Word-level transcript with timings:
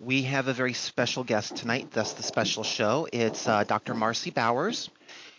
we 0.00 0.22
have 0.22 0.46
a 0.46 0.52
very 0.52 0.74
special 0.74 1.24
guest 1.24 1.56
tonight. 1.56 1.88
That's 1.90 2.12
the 2.12 2.22
special 2.22 2.62
show. 2.62 3.08
It's 3.12 3.48
uh, 3.48 3.64
Dr. 3.64 3.94
Marci 3.94 4.32
Bowers. 4.32 4.90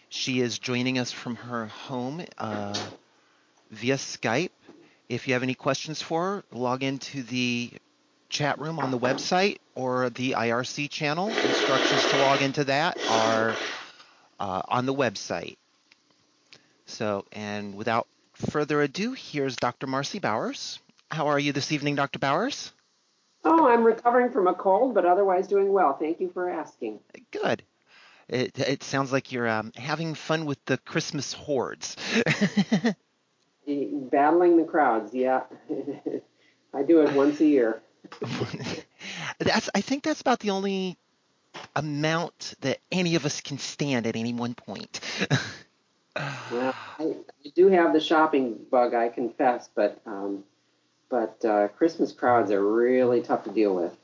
She 0.09 0.42
is 0.42 0.59
joining 0.59 1.00
us 1.00 1.12
from 1.12 1.35
her 1.35 1.67
home 1.67 2.26
uh, 2.38 2.78
via 3.72 3.96
Skype. 3.96 4.50
If 5.08 5.28
you 5.28 5.34
have 5.34 5.44
any 5.44 5.54
questions 5.54 6.02
for 6.02 6.24
her, 6.24 6.44
log 6.52 6.84
into 6.84 7.24
the 7.24 7.72
chat 8.28 8.60
room 8.60 8.80
on 8.80 8.92
the 8.92 9.00
website 9.00 9.60
or 9.76 10.09
the 10.09 10.32
IRC 10.32 10.89
channel. 10.89 11.30
Instructions 11.30 12.05
to 12.12 12.18
log 12.18 12.41
into 12.41 12.66
that 12.66 12.98
are 13.10 13.55
uh, 14.39 14.62
on 14.68 14.86
the 14.86 14.94
website. 14.94 15.55
So, 16.86 17.23
and 17.32 17.76
without 17.76 18.07
further 18.34 18.82
ado, 18.82 19.14
here's 19.14 19.55
Dr. 19.55 19.88
Marci 19.88 20.20
Bowers. 20.20 20.80
How 21.12 21.28
are 21.28 21.39
you 21.39 21.54
this 21.54 21.71
evening, 21.71 21.96
Dr. 21.96 22.20
Bowers? 22.20 22.73
Oh, 23.46 23.68
I'm 23.70 23.84
recovering 23.84 24.32
from 24.32 24.48
a 24.48 24.54
cold, 24.54 24.94
but 24.94 25.06
otherwise 25.06 25.48
doing 25.48 25.71
well. 25.71 25.93
Thank 25.93 26.20
you 26.20 26.30
for 26.30 26.50
asking. 26.50 27.00
Good. 27.32 27.64
It, 28.28 28.60
it 28.60 28.84
sounds 28.84 29.11
like 29.11 29.32
you're 29.32 29.47
um, 29.47 29.71
having 29.75 30.14
fun 30.14 30.46
with 30.46 30.64
the 30.66 30.78
Christmas 30.78 31.34
hordes. 31.34 31.96
Battling 33.67 34.58
the 34.58 34.66
crowds, 34.70 35.14
yeah. 35.14 35.44
I 36.73 36.83
do 36.83 37.02
it 37.02 37.14
once 37.14 37.39
a 37.39 37.45
year. 37.45 37.81
that's 39.39 39.69
I 39.73 39.81
think 39.81 40.03
that's 40.03 40.22
about 40.22 40.39
the 40.39 40.52
only 40.52 40.97
amount 41.75 42.53
that 42.61 42.80
any 42.92 43.16
of 43.16 43.25
us 43.25 43.42
can 43.42 43.58
stand 43.58 44.06
at 44.06 44.16
any 44.16 44.33
one 44.33 44.53
point. 44.53 45.00
well, 46.52 46.75
I, 47.00 47.16
do 47.56 47.67
have 47.67 47.94
the 47.94 48.00
shopping 48.00 48.59
bug, 48.69 48.94
I 48.94 49.09
confess, 49.09 49.69
but 49.73 50.00
um, 50.06 50.44
but 51.09 51.44
uh, 51.44 51.67
Christmas 51.69 52.11
crowds 52.11 52.52
are 52.52 52.63
really 52.63 53.22
tough 53.22 53.44
to 53.44 53.52
deal 53.52 53.75
with. 53.75 53.95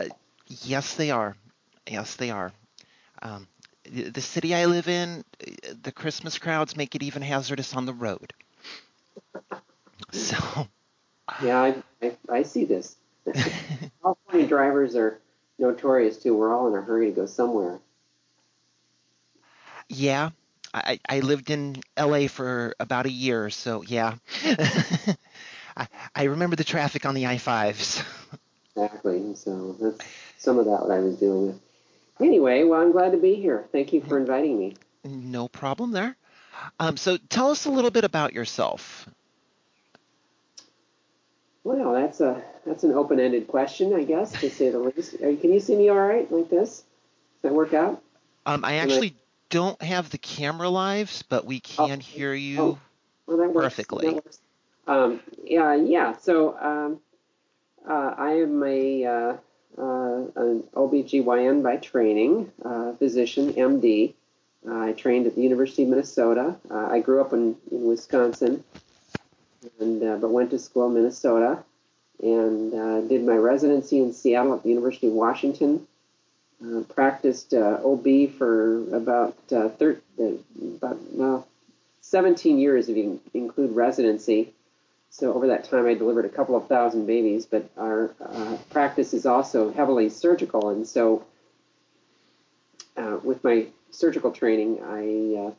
Uh, 0.00 0.14
yes, 0.46 0.94
they 0.94 1.10
are. 1.10 1.36
Yes, 1.86 2.16
they 2.16 2.30
are. 2.30 2.52
Um, 3.20 3.48
the 3.90 4.20
city 4.20 4.54
I 4.54 4.66
live 4.66 4.88
in, 4.88 5.24
the 5.82 5.92
Christmas 5.92 6.38
crowds 6.38 6.76
make 6.76 6.94
it 6.94 7.02
even 7.02 7.22
hazardous 7.22 7.74
on 7.74 7.86
the 7.86 7.94
road. 7.94 8.32
So. 10.12 10.36
Yeah, 11.42 11.60
I, 11.60 11.82
I, 12.02 12.16
I 12.28 12.42
see 12.42 12.64
this. 12.64 12.96
California 14.02 14.46
drivers 14.46 14.96
are 14.96 15.20
notorious 15.58 16.18
too. 16.18 16.36
We're 16.36 16.54
all 16.54 16.68
in 16.68 16.74
a 16.74 16.82
hurry 16.82 17.06
to 17.06 17.12
go 17.12 17.26
somewhere. 17.26 17.78
Yeah, 19.88 20.30
I, 20.74 21.00
I 21.08 21.20
lived 21.20 21.50
in 21.50 21.76
LA 21.98 22.28
for 22.28 22.74
about 22.78 23.06
a 23.06 23.10
year, 23.10 23.50
so 23.50 23.82
yeah. 23.82 24.16
I, 25.78 25.88
I 26.14 26.24
remember 26.24 26.56
the 26.56 26.64
traffic 26.64 27.06
on 27.06 27.14
the 27.14 27.26
I-5s. 27.26 28.04
Exactly. 28.76 29.34
So 29.34 29.76
that's 29.80 30.04
some 30.38 30.58
of 30.58 30.66
that 30.66 30.82
what 30.82 30.90
I 30.90 30.98
was 30.98 31.16
dealing 31.16 31.46
with. 31.48 31.60
Anyway, 32.20 32.64
well, 32.64 32.80
I'm 32.80 32.92
glad 32.92 33.12
to 33.12 33.18
be 33.18 33.34
here. 33.34 33.64
Thank 33.70 33.92
you 33.92 34.00
for 34.00 34.18
inviting 34.18 34.58
me. 34.58 34.74
No 35.04 35.48
problem 35.48 35.92
there. 35.92 36.16
Um, 36.80 36.96
so 36.96 37.16
tell 37.16 37.50
us 37.50 37.66
a 37.66 37.70
little 37.70 37.92
bit 37.92 38.04
about 38.04 38.32
yourself. 38.32 39.08
Well, 41.62 41.92
that's 41.92 42.20
a 42.20 42.42
that's 42.66 42.82
an 42.82 42.92
open-ended 42.92 43.46
question, 43.46 43.94
I 43.94 44.04
guess, 44.04 44.32
to 44.40 44.50
say 44.50 44.70
the 44.70 44.78
least. 44.78 45.18
Can 45.18 45.52
you 45.52 45.60
see 45.60 45.76
me 45.76 45.88
all 45.88 45.96
right 45.96 46.30
like 46.32 46.50
this? 46.50 46.70
Does 46.70 46.84
that 47.42 47.52
work 47.52 47.74
out? 47.74 48.02
Um, 48.46 48.64
I 48.64 48.76
actually 48.76 49.08
I... 49.08 49.14
don't 49.50 49.82
have 49.82 50.10
the 50.10 50.18
camera 50.18 50.68
live, 50.68 51.22
but 51.28 51.44
we 51.44 51.60
can 51.60 51.98
oh, 51.98 52.02
hear 52.02 52.32
you 52.32 52.60
oh, 52.60 52.78
well, 53.26 53.52
perfectly. 53.52 54.18
Um, 54.88 55.20
yeah, 55.44 55.74
yeah. 55.74 56.16
So 56.16 56.58
um, 56.58 57.00
uh, 57.88 58.14
I 58.16 58.32
am 58.32 58.62
a 58.64 59.04
uh, 59.04 59.36
uh, 59.76 60.24
an 60.34 60.64
OBGYN 60.74 61.62
by 61.62 61.76
training, 61.76 62.50
uh, 62.64 62.94
physician, 62.94 63.52
MD. 63.52 64.14
I 64.68 64.92
trained 64.92 65.26
at 65.26 65.34
the 65.34 65.42
University 65.42 65.84
of 65.84 65.90
Minnesota. 65.90 66.56
Uh, 66.70 66.88
I 66.90 67.00
grew 67.00 67.20
up 67.20 67.32
in, 67.32 67.56
in 67.70 67.86
Wisconsin, 67.86 68.64
and 69.78 70.02
uh, 70.02 70.16
but 70.16 70.30
went 70.30 70.50
to 70.50 70.58
school 70.58 70.88
in 70.88 70.94
Minnesota, 70.94 71.62
and 72.22 73.08
did 73.08 73.24
my 73.24 73.36
residency 73.36 73.98
in 73.98 74.12
Seattle 74.12 74.54
at 74.54 74.62
the 74.62 74.70
University 74.70 75.06
of 75.06 75.12
Washington. 75.12 75.86
practiced 76.88 77.54
OB 77.54 78.32
for 78.36 78.94
about 78.94 79.36
thir- 79.48 80.00
about 80.18 80.98
well, 81.12 81.46
17 82.00 82.58
years 82.58 82.88
if 82.88 82.96
you 82.96 83.20
include 83.34 83.76
residency. 83.76 84.52
So 85.10 85.32
over 85.32 85.46
that 85.48 85.64
time, 85.64 85.86
I 85.86 85.94
delivered 85.94 86.26
a 86.26 86.28
couple 86.28 86.56
of 86.56 86.68
thousand 86.68 87.06
babies, 87.06 87.46
but 87.46 87.68
our 87.76 88.14
uh, 88.20 88.56
practice 88.70 89.14
is 89.14 89.26
also 89.26 89.72
heavily 89.72 90.10
surgical. 90.10 90.68
And 90.68 90.86
so 90.86 91.24
uh, 92.96 93.18
with 93.22 93.42
my 93.42 93.66
surgical 93.90 94.30
training, 94.32 94.80
I 94.82 95.40
uh, 95.40 95.52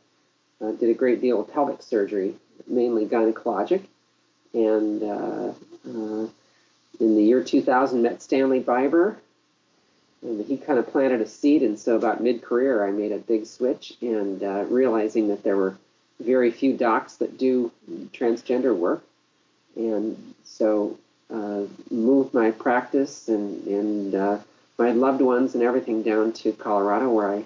uh 0.66 0.72
did 0.74 0.90
a 0.90 0.94
great 0.94 1.20
deal 1.20 1.42
of 1.42 1.52
pelvic 1.52 1.82
surgery, 1.82 2.36
mainly 2.68 3.06
gynecologic. 3.06 3.84
And 4.54 5.04
uh, 5.04 5.54
uh, 5.88 6.28
in 7.00 7.16
the 7.16 7.24
year 7.24 7.44
2000, 7.44 8.02
met 8.02 8.22
Stanley 8.22 8.62
Biber, 8.62 9.18
and 10.22 10.46
he 10.46 10.58
kind 10.58 10.78
of 10.78 10.88
planted 10.92 11.22
a 11.22 11.28
seed. 11.28 11.64
And 11.64 11.80
so 11.80 11.96
about 11.96 12.22
mid-career, 12.22 12.86
I 12.86 12.92
made 12.92 13.12
a 13.12 13.18
big 13.18 13.46
switch 13.46 13.94
and 14.02 14.42
realizing 14.72 15.30
that 15.30 15.44
there 15.44 15.58
were 15.58 15.78
very 16.20 16.52
few 16.52 16.76
docs 16.76 17.16
that 17.18 17.38
do 17.38 17.72
transgender 18.14 18.76
work 18.76 19.04
and 19.80 20.34
so 20.44 20.98
uh, 21.34 21.64
moved 21.90 22.34
my 22.34 22.52
practice 22.52 23.28
and, 23.28 23.66
and 23.68 24.16
uh, 24.16 24.40
my 24.78 24.92
loved 24.92 25.22
ones 25.22 25.56
and 25.56 25.64
everything 25.64 26.04
down 26.04 26.34
to 26.34 26.52
Colorado, 26.52 27.10
where 27.10 27.32
I 27.32 27.44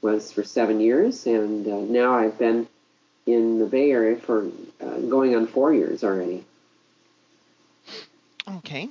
was 0.00 0.32
for 0.32 0.42
seven 0.42 0.80
years, 0.80 1.26
and 1.26 1.66
uh, 1.66 1.80
now 1.80 2.14
I've 2.14 2.38
been 2.38 2.66
in 3.26 3.58
the 3.58 3.66
Bay 3.66 3.90
Area 3.90 4.16
for 4.16 4.50
uh, 4.80 4.98
going 4.98 5.34
on 5.34 5.46
four 5.46 5.72
years 5.72 6.04
already. 6.04 6.44
Okay. 8.58 8.90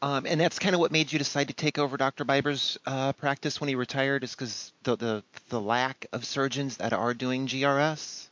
Um, 0.00 0.26
and 0.26 0.40
that's 0.40 0.60
kind 0.60 0.76
of 0.76 0.80
what 0.80 0.92
made 0.92 1.12
you 1.12 1.18
decide 1.18 1.48
to 1.48 1.54
take 1.54 1.76
over 1.76 1.96
Dr. 1.96 2.24
Biber's 2.24 2.78
uh, 2.86 3.12
practice 3.14 3.60
when 3.60 3.66
he 3.66 3.74
retired, 3.74 4.22
is 4.22 4.30
because 4.30 4.72
the, 4.84 4.96
the 4.96 5.24
the 5.48 5.60
lack 5.60 6.06
of 6.12 6.24
surgeons 6.24 6.76
that 6.76 6.92
are 6.92 7.14
doing 7.14 7.48
GRS. 7.48 8.27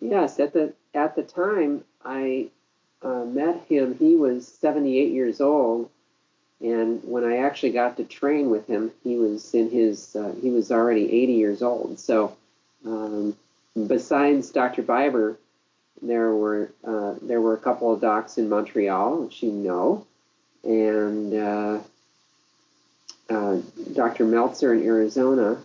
Yes, 0.00 0.38
at 0.38 0.52
the 0.52 0.74
at 0.94 1.16
the 1.16 1.22
time 1.22 1.84
I 2.04 2.48
uh, 3.02 3.24
met 3.24 3.64
him, 3.68 3.96
he 3.98 4.16
was 4.16 4.46
78 4.46 5.12
years 5.12 5.40
old, 5.40 5.90
and 6.60 7.02
when 7.04 7.24
I 7.24 7.38
actually 7.38 7.72
got 7.72 7.96
to 7.96 8.04
train 8.04 8.50
with 8.50 8.66
him, 8.66 8.92
he 9.02 9.16
was 9.16 9.54
in 9.54 9.70
his 9.70 10.14
uh, 10.14 10.34
he 10.40 10.50
was 10.50 10.70
already 10.70 11.04
80 11.22 11.32
years 11.32 11.62
old. 11.62 11.98
So 11.98 12.36
um, 12.84 13.36
besides 13.86 14.50
Dr. 14.50 14.82
Biber, 14.82 15.36
there 16.02 16.34
were 16.34 16.70
uh, 16.84 17.14
there 17.22 17.40
were 17.40 17.54
a 17.54 17.58
couple 17.58 17.92
of 17.92 18.00
docs 18.00 18.38
in 18.38 18.48
Montreal, 18.48 19.22
which 19.22 19.42
you 19.42 19.52
know, 19.52 20.06
and 20.64 21.34
uh, 21.34 21.78
uh, 23.30 23.60
Dr. 23.94 24.24
Meltzer 24.24 24.74
in 24.74 24.82
Arizona, 24.84 25.58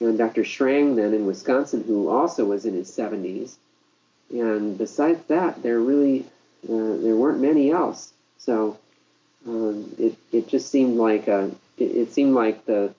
and 0.00 0.18
Dr. 0.18 0.42
Schrang 0.42 0.96
then 0.96 1.14
in 1.14 1.26
Wisconsin, 1.26 1.84
who 1.84 2.08
also 2.08 2.44
was 2.44 2.66
in 2.66 2.74
his 2.74 2.90
70s. 2.90 3.56
And 4.30 4.76
besides 4.76 5.24
that, 5.28 5.62
there 5.62 5.80
really 5.80 6.26
uh, 6.64 6.98
there 6.98 7.14
weren't 7.14 7.40
many 7.40 7.70
else. 7.70 8.12
So 8.38 8.78
um, 9.46 9.94
it 9.98 10.16
it 10.32 10.48
just 10.48 10.70
seemed 10.70 10.96
like 10.96 11.28
a 11.28 11.50
it, 11.78 11.84
it, 11.84 12.12
seemed 12.12 12.34
like 12.34 12.64
the 12.66 12.92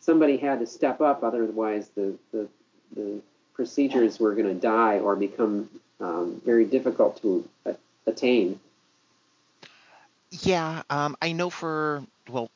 somebody 0.00 0.36
had 0.36 0.60
to 0.60 0.66
step 0.66 1.00
up, 1.00 1.22
otherwise 1.22 1.88
the 1.94 2.14
the, 2.32 2.48
the 2.94 3.20
procedures 3.54 4.20
were 4.20 4.34
going 4.34 4.48
to 4.48 4.54
die 4.54 4.98
or 4.98 5.16
become 5.16 5.70
um, 6.00 6.42
very 6.44 6.66
difficult 6.66 7.22
to 7.22 7.48
attain. 8.06 8.60
Yeah, 10.30 10.82
um, 10.90 11.16
I 11.22 11.32
know 11.32 11.48
for 11.48 12.04
well, 12.28 12.50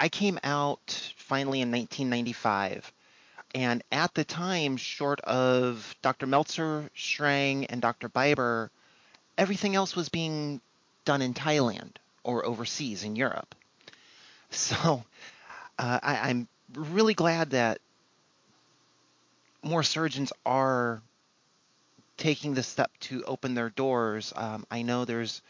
I 0.00 0.08
came 0.08 0.38
out 0.42 1.13
finally 1.24 1.60
in 1.60 1.70
1995. 1.70 2.92
And 3.54 3.82
at 3.92 4.14
the 4.14 4.24
time, 4.24 4.76
short 4.76 5.20
of 5.20 5.94
Dr. 6.02 6.26
Meltzer, 6.26 6.90
Schrang, 6.96 7.66
and 7.68 7.80
Dr. 7.80 8.08
Biber, 8.08 8.70
everything 9.38 9.76
else 9.76 9.94
was 9.94 10.08
being 10.08 10.60
done 11.04 11.22
in 11.22 11.34
Thailand 11.34 11.96
or 12.24 12.44
overseas 12.44 13.04
in 13.04 13.16
Europe. 13.16 13.54
So 14.50 15.02
uh, 15.80 15.98
I, 16.00 16.30
I'm 16.30 16.46
really 16.74 17.14
glad 17.14 17.50
that 17.50 17.80
more 19.64 19.82
surgeons 19.82 20.32
are 20.46 21.02
taking 22.16 22.54
the 22.54 22.62
step 22.62 22.92
to 23.00 23.24
open 23.24 23.54
their 23.54 23.70
doors. 23.70 24.32
Um, 24.36 24.64
I 24.70 24.82
know 24.82 25.04
there's 25.04 25.42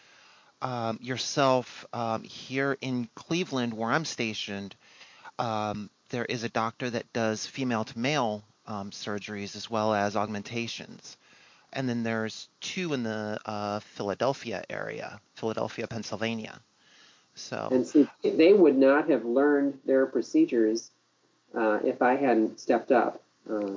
um, 0.63 0.99
yourself 1.03 1.85
um, 1.93 2.23
here 2.23 2.79
in 2.81 3.09
Cleveland, 3.15 3.75
where 3.75 3.91
I'm 3.91 4.07
stationed. 4.07 4.75
Um, 5.39 5.91
there 6.11 6.25
is 6.25 6.45
a 6.45 6.49
doctor 6.49 6.91
that 6.91 7.13
does 7.13 7.47
female 7.47 7.85
to 7.85 7.99
male 7.99 8.45
um, 8.67 8.91
surgeries 8.91 9.57
as 9.57 9.69
well 9.71 9.95
as 9.95 10.17
augmentations. 10.17 11.17
and 11.75 11.89
then 11.89 12.05
there's 12.05 12.49
two 12.61 12.95
in 12.95 13.03
the 13.03 13.39
uh, 13.45 13.81
Philadelphia 13.81 14.63
area, 14.71 15.21
Philadelphia, 15.35 15.87
Pennsylvania. 15.87 16.61
So 17.35 17.69
and 17.73 17.87
see, 17.87 18.09
they 18.23 18.53
would 18.53 18.79
not 18.79 19.11
have 19.11 19.25
learned 19.25 19.79
their 19.85 20.07
procedures 20.07 20.91
uh, 21.55 21.81
if 21.85 22.01
I 22.01 22.15
hadn't 22.15 22.61
stepped 22.61 22.93
up. 22.93 23.21
Uh, 23.51 23.73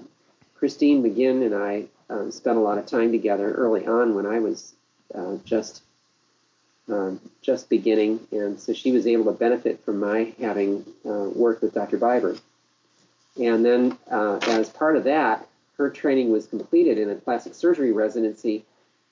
Christine 0.56 1.04
McGinn 1.04 1.46
and 1.46 1.56
I 1.56 1.86
uh, 2.10 2.30
spent 2.32 2.58
a 2.58 2.62
lot 2.62 2.78
of 2.78 2.86
time 2.86 3.12
together 3.12 3.52
early 3.52 3.86
on 3.86 4.16
when 4.16 4.26
I 4.26 4.40
was 4.40 4.74
uh, 5.14 5.38
just 5.44 5.82
um, 6.90 7.20
just 7.42 7.70
beginning, 7.70 8.20
and 8.32 8.60
so 8.60 8.74
she 8.74 8.92
was 8.92 9.08
able 9.08 9.26
to 9.26 9.32
benefit 9.32 9.84
from 9.84 10.00
my 10.00 10.34
having 10.40 10.86
uh, 11.06 11.30
worked 11.34 11.62
with 11.62 11.74
Dr. 11.74 11.98
Biber. 11.98 12.40
And 13.40 13.64
then, 13.64 13.98
uh, 14.10 14.40
as 14.44 14.70
part 14.70 14.96
of 14.96 15.04
that, 15.04 15.48
her 15.78 15.90
training 15.90 16.32
was 16.32 16.48
completed 16.48 16.98
in 16.98 17.10
a 17.10 17.16
plastic 17.16 17.54
surgery 17.54 17.92
residency. 17.92 18.66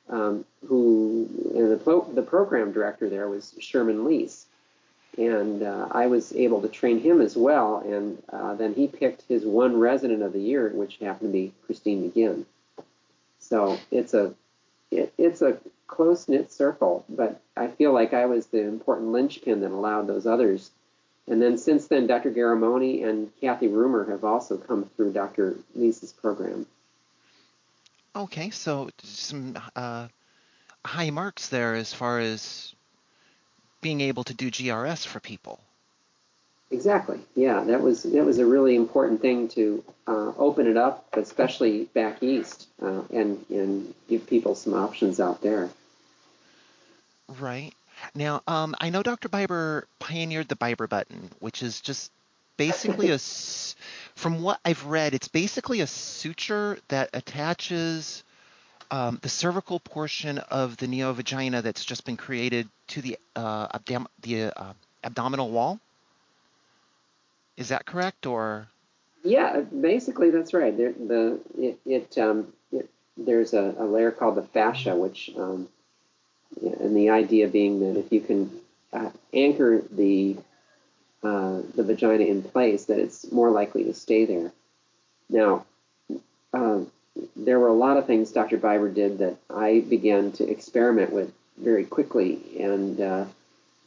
Um, 0.08 0.46
who 0.68 1.28
and 1.56 1.72
the, 1.72 2.06
the 2.14 2.22
program 2.22 2.72
director 2.72 3.10
there 3.10 3.28
was 3.28 3.56
Sherman 3.60 4.06
Leis, 4.06 4.46
and 5.18 5.64
uh, 5.64 5.88
I 5.90 6.06
was 6.08 6.32
able 6.36 6.62
to 6.62 6.68
train 6.68 7.00
him 7.00 7.22
as 7.22 7.36
well. 7.36 7.80
And 7.80 8.22
uh, 8.32 8.54
then 8.54 8.76
he 8.76 8.88
picked 8.88 9.24
his 9.24 9.46
one 9.46 9.80
resident 9.80 10.22
of 10.22 10.34
the 10.34 10.40
year, 10.40 10.70
which 10.70 10.98
happened 10.98 11.30
to 11.30 11.34
be 11.34 11.54
Christine 11.66 12.12
McGinn. 12.12 12.46
So 13.40 13.80
it's 13.92 14.14
a 14.14 14.34
it, 14.92 15.14
it's 15.18 15.42
a 15.42 15.58
close 15.96 16.28
knit 16.28 16.52
circle, 16.52 17.06
but 17.08 17.40
I 17.56 17.68
feel 17.68 17.94
like 17.94 18.14
I 18.14 18.26
was 18.26 18.48
the 18.48 18.62
important 18.62 19.12
linchpin 19.12 19.62
that 19.62 19.72
allowed 19.72 20.08
those 20.08 20.26
others. 20.26 20.72
And 21.28 21.42
then 21.42 21.58
since 21.58 21.88
then, 21.88 22.06
Dr. 22.06 22.32
Garramone 22.32 23.04
and 23.08 23.32
Kathy 23.42 23.68
Rumer 23.68 24.10
have 24.12 24.24
also 24.24 24.58
come 24.58 24.90
through 24.96 25.14
Dr. 25.14 25.56
Leis's 25.74 26.12
program. 26.12 26.68
Okay, 28.16 28.50
so 28.50 28.90
some 29.04 29.58
uh, 29.76 30.08
high 30.86 31.10
marks 31.10 31.50
there 31.50 31.76
as 31.76 31.94
far 31.94 32.20
as 32.20 32.74
being 33.82 34.02
able 34.02 34.24
to 34.24 34.34
do 34.34 34.52
GRS 34.52 35.06
for 35.06 35.20
people. 35.20 35.60
Exactly. 36.72 37.20
Yeah, 37.36 37.64
that 37.64 37.82
was 37.82 38.04
that 38.04 38.26
was 38.26 38.40
a 38.40 38.46
really 38.46 38.76
important 38.76 39.22
thing 39.22 39.48
to 39.50 39.84
uh, 40.08 40.34
open 40.38 40.68
it 40.68 40.78
up, 40.78 41.08
especially 41.14 41.86
back 41.94 42.24
east, 42.24 42.68
uh, 42.82 43.02
and 43.14 43.46
and 43.50 43.94
give 44.10 44.26
people 44.28 44.56
some 44.56 44.74
options 44.74 45.20
out 45.20 45.42
there. 45.42 45.70
Right. 47.28 47.74
Now, 48.14 48.42
um, 48.48 48.76
I 48.80 48.90
know 48.90 49.04
Dr. 49.04 49.30
Biber 49.30 49.84
pioneered 50.00 50.48
the 50.48 50.56
Biber 50.56 50.88
button, 50.88 51.30
which 51.40 51.64
is 51.64 51.82
just 51.82 52.12
basically 52.58 53.12
a, 53.12 53.20
from 54.16 54.42
what 54.42 54.60
I've 54.66 54.86
read, 54.86 55.14
it's 55.14 55.28
basically 55.28 55.82
a 55.82 55.88
suture 55.88 56.78
that 56.90 57.10
attaches 57.14 58.24
um, 58.92 59.20
the 59.22 59.30
cervical 59.30 59.80
portion 59.80 60.38
of 60.38 60.78
the 60.78 60.88
neovagina 60.88 61.62
that's 61.62 61.84
just 61.84 62.06
been 62.06 62.18
created 62.18 62.70
to 62.88 63.02
the 63.02 63.18
uh, 63.36 63.68
abdom- 63.74 64.08
the 64.22 64.46
uh, 64.56 64.74
abdominal 65.04 65.50
wall. 65.50 65.80
Is 67.58 67.70
that 67.70 67.86
correct, 67.86 68.26
or? 68.26 68.68
Yeah, 69.24 69.62
basically 69.62 70.30
that's 70.30 70.54
right. 70.54 70.76
There, 70.76 70.94
the 70.94 71.40
it, 71.58 71.80
it, 71.86 72.18
um, 72.18 72.54
it 72.72 72.90
there's 73.18 73.54
a, 73.54 73.76
a, 73.80 73.86
layer 73.86 74.12
called 74.12 74.36
the 74.36 74.44
fascia, 74.44 74.96
which 74.96 75.32
um, 75.38 75.68
and 76.62 76.96
the 76.96 77.10
idea 77.10 77.48
being 77.48 77.80
that 77.80 78.00
if 78.00 78.12
you 78.12 78.22
can 78.22 78.52
uh, 78.94 79.10
anchor 79.34 79.84
the 79.92 80.38
uh, 81.24 81.62
the 81.76 81.84
vagina 81.84 82.24
in 82.24 82.44
place, 82.44 82.86
that 82.86 83.00
it's 83.00 83.32
more 83.32 83.50
likely 83.50 83.84
to 83.86 83.94
stay 83.94 84.26
there. 84.26 84.52
Now, 85.28 85.66
uh, 86.54 86.82
there 87.36 87.60
were 87.60 87.70
a 87.70 87.74
lot 87.74 87.98
of 87.98 88.06
things 88.06 88.32
Dr. 88.32 88.58
Biber 88.58 88.94
did 88.94 89.18
that 89.20 89.38
I 89.50 89.80
began 89.80 90.32
to 90.34 90.48
experiment 90.48 91.12
with 91.12 91.34
very 91.58 91.86
quickly, 91.86 92.40
and 92.60 93.02
uh, 93.02 93.26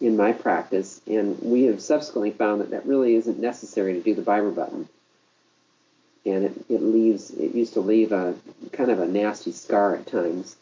in 0.00 0.16
my 0.16 0.32
practice, 0.32 1.00
and 1.06 1.38
we 1.40 1.64
have 1.64 1.80
subsequently 1.80 2.30
found 2.30 2.60
that 2.60 2.70
that 2.70 2.86
really 2.86 3.14
isn't 3.14 3.38
necessary 3.38 3.94
to 3.94 4.00
do 4.00 4.14
the 4.14 4.22
Biber 4.22 4.54
button. 4.54 4.88
And 6.24 6.44
it, 6.44 6.64
it 6.68 6.82
leaves, 6.82 7.30
it 7.30 7.54
used 7.54 7.74
to 7.74 7.80
leave 7.80 8.12
a 8.12 8.34
kind 8.72 8.90
of 8.90 9.00
a 9.00 9.06
nasty 9.06 9.52
scar 9.52 9.94
at 9.96 10.06
times. 10.06 10.56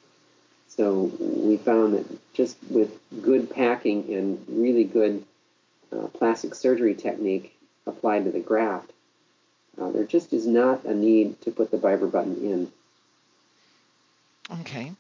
So 0.77 1.11
we 1.21 1.57
found 1.57 1.95
that 1.95 2.35
just 2.35 2.57
with 2.69 2.99
good 3.23 3.51
packing 3.51 4.13
and 4.15 4.45
really 4.49 4.85
good 4.85 5.25
uh, 5.93 6.09
plastic 6.09 6.55
surgery 6.55 6.95
technique 6.95 7.57
applied 7.87 8.25
to 8.25 8.31
the 8.31 8.41
graft, 8.41 8.91
uh, 9.81 9.91
there 9.91 10.05
just 10.05 10.33
is 10.33 10.47
not 10.47 10.85
a 10.85 10.95
need 10.95 11.41
to 11.43 11.51
put 11.51 11.71
the 11.71 11.79
Biber 11.79 12.11
button 12.11 12.37
in. 12.37 12.73
Okay 14.61 14.93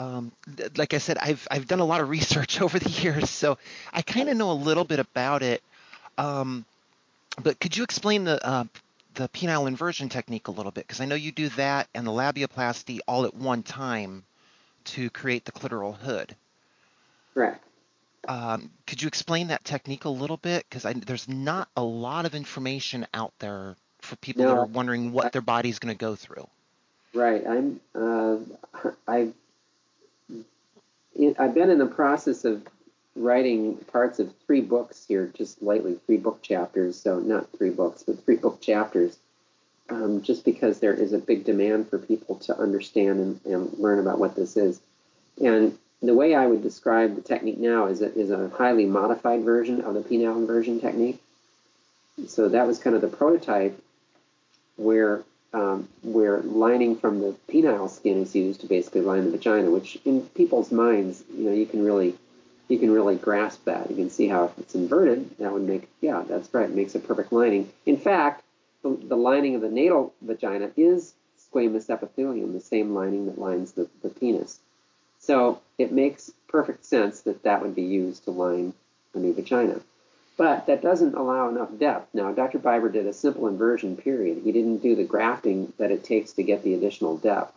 um, 0.00 0.32
like 0.76 0.94
I 0.94 0.98
said, 0.98 1.18
I've 1.18 1.46
I've 1.50 1.66
done 1.66 1.80
a 1.80 1.84
lot 1.84 2.00
of 2.00 2.08
research 2.08 2.60
over 2.62 2.78
the 2.78 2.88
years, 2.88 3.28
so 3.28 3.58
I 3.92 4.02
kind 4.02 4.28
of 4.28 4.36
know 4.36 4.50
a 4.50 4.54
little 4.54 4.84
bit 4.84 4.98
about 4.98 5.42
it. 5.42 5.62
Um, 6.16 6.64
but 7.42 7.60
could 7.60 7.76
you 7.76 7.84
explain 7.84 8.24
the 8.24 8.44
uh, 8.44 8.64
the 9.14 9.28
penile 9.28 9.68
inversion 9.68 10.08
technique 10.08 10.48
a 10.48 10.50
little 10.50 10.72
bit? 10.72 10.86
Because 10.86 11.00
I 11.00 11.04
know 11.04 11.14
you 11.14 11.32
do 11.32 11.50
that 11.50 11.88
and 11.94 12.06
the 12.06 12.10
labiaplasty 12.10 13.00
all 13.06 13.26
at 13.26 13.34
one 13.34 13.62
time 13.62 14.24
to 14.90 15.10
create 15.10 15.44
the 15.44 15.52
clitoral 15.52 15.96
hood. 15.96 16.34
Correct. 17.34 17.64
Um, 18.28 18.70
could 18.86 19.00
you 19.00 19.08
explain 19.08 19.48
that 19.48 19.64
technique 19.64 20.04
a 20.04 20.10
little 20.10 20.36
bit? 20.36 20.66
Because 20.68 20.82
there's 21.06 21.28
not 21.28 21.68
a 21.76 21.82
lot 21.82 22.26
of 22.26 22.34
information 22.34 23.06
out 23.14 23.32
there 23.38 23.76
for 24.00 24.16
people 24.16 24.44
no, 24.44 24.50
that 24.50 24.56
are 24.56 24.66
wondering 24.66 25.12
what 25.12 25.26
I, 25.26 25.28
their 25.30 25.42
body's 25.42 25.78
going 25.78 25.94
to 25.94 25.98
go 25.98 26.14
through. 26.14 26.46
Right. 27.14 27.46
I'm. 27.46 27.80
Uh, 27.94 28.36
I 29.08 29.30
I've 31.38 31.54
been 31.54 31.70
in 31.70 31.78
the 31.78 31.86
process 31.86 32.44
of 32.44 32.66
writing 33.16 33.76
parts 33.92 34.18
of 34.18 34.32
three 34.46 34.60
books 34.60 35.04
here, 35.06 35.30
just 35.34 35.62
lately, 35.62 35.98
three 36.06 36.16
book 36.16 36.42
chapters. 36.42 37.00
So 37.00 37.18
not 37.18 37.50
three 37.56 37.70
books, 37.70 38.02
but 38.02 38.24
three 38.24 38.36
book 38.36 38.60
chapters, 38.60 39.18
um, 39.90 40.22
just 40.22 40.44
because 40.44 40.78
there 40.78 40.94
is 40.94 41.12
a 41.12 41.18
big 41.18 41.44
demand 41.44 41.88
for 41.88 41.98
people 41.98 42.36
to 42.36 42.56
understand 42.56 43.20
and, 43.20 43.40
and, 43.44 43.78
learn 43.78 43.98
about 43.98 44.18
what 44.18 44.36
this 44.36 44.56
is. 44.56 44.80
And 45.42 45.76
the 46.02 46.14
way 46.14 46.34
I 46.34 46.46
would 46.46 46.62
describe 46.62 47.16
the 47.16 47.22
technique 47.22 47.58
now 47.58 47.86
is 47.86 48.00
a, 48.00 48.12
is 48.14 48.30
a 48.30 48.48
highly 48.50 48.86
modified 48.86 49.42
version 49.42 49.80
of 49.80 49.94
the 49.94 50.00
penile 50.00 50.36
inversion 50.36 50.80
technique. 50.80 51.20
So 52.26 52.48
that 52.48 52.66
was 52.66 52.78
kind 52.78 52.94
of 52.94 53.02
the 53.02 53.08
prototype 53.08 53.78
where 54.76 55.22
um, 55.52 55.88
where 56.02 56.40
lining 56.42 56.96
from 56.96 57.20
the 57.20 57.34
penile 57.48 57.90
skin 57.90 58.22
is 58.22 58.36
used 58.36 58.60
to 58.60 58.68
basically 58.68 59.00
line 59.00 59.24
the 59.24 59.32
vagina, 59.32 59.68
which 59.68 59.98
in 60.04 60.22
people's 60.28 60.70
minds, 60.70 61.24
you 61.34 61.44
know, 61.44 61.52
you 61.52 61.66
can 61.66 61.84
really 61.84 62.14
you 62.68 62.78
can 62.78 62.90
really 62.90 63.16
grasp 63.16 63.64
that. 63.64 63.90
You 63.90 63.96
can 63.96 64.10
see 64.10 64.28
how 64.28 64.44
if 64.44 64.58
it's 64.58 64.74
inverted, 64.76 65.38
that 65.38 65.52
would 65.52 65.62
make 65.62 65.88
yeah, 66.00 66.22
that's 66.28 66.52
right, 66.54 66.70
it 66.70 66.76
makes 66.76 66.94
a 66.94 67.00
perfect 67.00 67.32
lining. 67.32 67.68
In 67.84 67.96
fact, 67.96 68.44
the, 68.82 68.98
the 69.08 69.16
lining 69.16 69.54
of 69.54 69.60
the 69.60 69.70
natal 69.70 70.12
vagina 70.22 70.70
is 70.76 71.14
squamous 71.52 71.90
epithelium, 71.90 72.52
the 72.52 72.60
same 72.60 72.94
lining 72.94 73.26
that 73.26 73.38
lines 73.38 73.72
the, 73.72 73.88
the 74.02 74.08
penis. 74.08 74.60
So 75.18 75.60
it 75.78 75.92
makes 75.92 76.32
perfect 76.48 76.84
sense 76.84 77.20
that 77.22 77.42
that 77.42 77.62
would 77.62 77.74
be 77.74 77.82
used 77.82 78.24
to 78.24 78.30
line 78.30 78.72
a 79.14 79.18
new 79.18 79.34
vagina. 79.34 79.80
But 80.36 80.66
that 80.66 80.80
doesn't 80.80 81.14
allow 81.14 81.50
enough 81.50 81.68
depth. 81.78 82.14
Now, 82.14 82.32
Dr. 82.32 82.58
Biber 82.58 82.90
did 82.90 83.06
a 83.06 83.12
simple 83.12 83.46
inversion 83.46 83.96
period. 83.96 84.40
He 84.42 84.52
didn't 84.52 84.78
do 84.78 84.96
the 84.96 85.04
grafting 85.04 85.72
that 85.76 85.90
it 85.90 86.02
takes 86.02 86.32
to 86.32 86.42
get 86.42 86.62
the 86.62 86.74
additional 86.74 87.18
depth. 87.18 87.54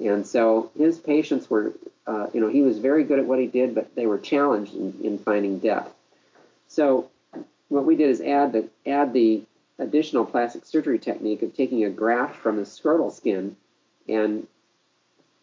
And 0.00 0.26
so 0.26 0.72
his 0.76 0.98
patients 0.98 1.48
were, 1.48 1.72
uh, 2.06 2.26
you 2.34 2.40
know, 2.40 2.48
he 2.48 2.62
was 2.62 2.78
very 2.78 3.04
good 3.04 3.20
at 3.20 3.26
what 3.26 3.38
he 3.38 3.46
did, 3.46 3.74
but 3.74 3.94
they 3.94 4.06
were 4.06 4.18
challenged 4.18 4.74
in, 4.74 4.98
in 5.04 5.18
finding 5.18 5.60
depth. 5.60 5.94
So 6.66 7.08
what 7.68 7.84
we 7.84 7.94
did 7.94 8.10
is 8.10 8.20
add 8.20 8.52
the, 8.52 8.68
add 8.84 9.12
the 9.12 9.42
additional 9.82 10.24
plastic 10.24 10.64
surgery 10.64 10.98
technique 10.98 11.42
of 11.42 11.54
taking 11.54 11.84
a 11.84 11.90
graft 11.90 12.36
from 12.36 12.56
the 12.56 12.62
scrotal 12.62 13.12
skin 13.12 13.56
and 14.08 14.46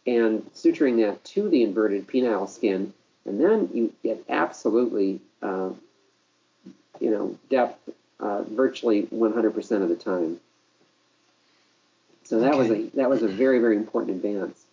and 0.08 0.43
suturing 0.53 1.05
that 1.05 1.24
to 1.24 1.50
the 1.50 1.62
inverted 1.62 2.08
penile 2.08 2.50
skin, 2.50 2.93
and 3.25 3.39
then 3.39 3.69
you 3.74 3.93
get 4.01 4.24
absolutely 4.29 5.19
uh, 5.41 5.69
you 7.00 7.12
know, 7.12 7.38
depth 7.50 7.89
uh, 8.19 8.43
virtually 8.43 9.03
100% 9.03 9.81
of 9.81 9.89
the 9.89 9.96
time. 9.96 10.39
So 12.24 12.39
that 12.39 12.53
okay. 12.53 12.58
was 12.58 12.69
a 12.69 12.96
that 12.96 13.10
was 13.10 13.24
a 13.24 13.27
very 13.27 13.60
very 13.60 13.75
important 13.75 14.17
advance. 14.17 14.63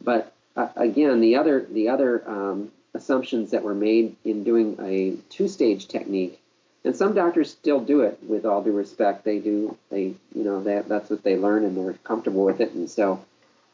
But 0.00 0.32
uh, 0.54 0.68
again, 0.76 1.20
the 1.20 1.36
other 1.36 1.66
the 1.68 1.88
other 1.88 2.28
um, 2.28 2.70
assumptions 2.94 3.50
that 3.50 3.64
were 3.64 3.74
made 3.74 4.14
in 4.24 4.44
doing 4.44 4.76
a 4.80 5.16
two-stage 5.28 5.88
technique, 5.88 6.40
and 6.84 6.94
some 6.94 7.14
doctors 7.14 7.50
still 7.50 7.80
do 7.80 8.02
it. 8.02 8.18
With 8.26 8.44
all 8.44 8.62
due 8.62 8.72
respect, 8.72 9.24
they 9.24 9.38
do 9.38 9.76
they 9.90 10.14
you 10.34 10.44
know 10.44 10.62
that 10.64 10.88
that's 10.88 11.10
what 11.10 11.22
they 11.22 11.36
learn 11.36 11.64
and 11.64 11.76
they're 11.76 11.94
comfortable 12.04 12.44
with 12.44 12.60
it, 12.60 12.72
and 12.72 12.88
so 12.90 13.24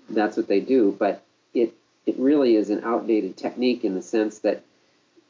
that's 0.09 0.37
what 0.37 0.49
they 0.49 0.61
do. 0.61 0.95
But 0.99 1.23
it 1.53 1.75
it 2.07 2.17
really 2.19 2.57
is 2.57 2.71
an 2.71 2.85
outdated 2.85 3.37
technique 3.37 3.85
in 3.85 3.95
the 3.95 4.03
sense 4.03 4.39
that 4.41 4.63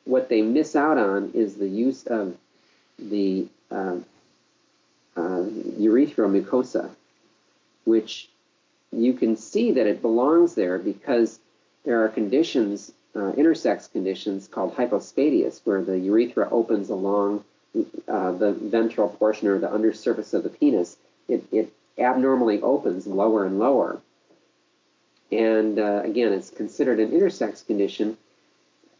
what 0.04 0.28
they 0.28 0.42
miss 0.42 0.76
out 0.76 0.98
on 0.98 1.30
is 1.34 1.56
the 1.56 1.68
use 1.68 2.06
of 2.06 2.36
the 2.98 3.46
uh, 3.70 3.96
uh, 5.16 5.44
urethral 5.78 6.30
mucosa, 6.30 6.90
which 7.84 8.28
you 8.92 9.12
can 9.12 9.36
see 9.36 9.72
that 9.72 9.86
it 9.86 10.02
belongs 10.02 10.54
there 10.54 10.78
because 10.78 11.38
there 11.84 12.04
are 12.04 12.08
conditions, 12.08 12.92
uh, 13.14 13.32
intersex 13.32 13.90
conditions 13.90 14.48
called 14.48 14.74
hypospadias, 14.74 15.60
where 15.64 15.82
the 15.82 15.98
urethra 15.98 16.48
opens 16.50 16.90
along 16.90 17.44
uh, 18.08 18.32
the 18.32 18.52
ventral 18.52 19.08
portion 19.08 19.48
or 19.48 19.58
the 19.58 19.72
undersurface 19.72 20.34
of 20.34 20.42
the 20.42 20.48
penis. 20.48 20.96
It, 21.28 21.44
it 21.52 21.72
abnormally 21.98 22.60
opens 22.60 23.06
lower 23.06 23.44
and 23.44 23.58
lower. 23.58 24.00
And 25.30 25.78
uh, 25.78 26.02
again, 26.04 26.32
it's 26.32 26.50
considered 26.50 26.98
an 26.98 27.10
intersex 27.10 27.64
condition. 27.64 28.16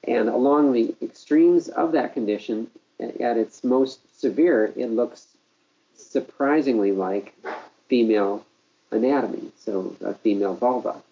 And 0.05 0.29
along 0.29 0.73
the 0.73 0.95
extremes 1.03 1.69
of 1.69 1.93
that 1.93 2.15
condition, 2.15 2.71
at 3.01 3.37
its 3.37 3.65
most 3.65 3.99
severe, 4.21 4.73
it 4.77 4.91
looks 4.91 5.27
surprisingly 5.97 6.93
like 6.93 7.35
female 7.89 8.45
anatomy, 8.91 9.51
so 9.59 9.97
a 10.05 10.15
female 10.15 10.55
vulva. 10.55 11.03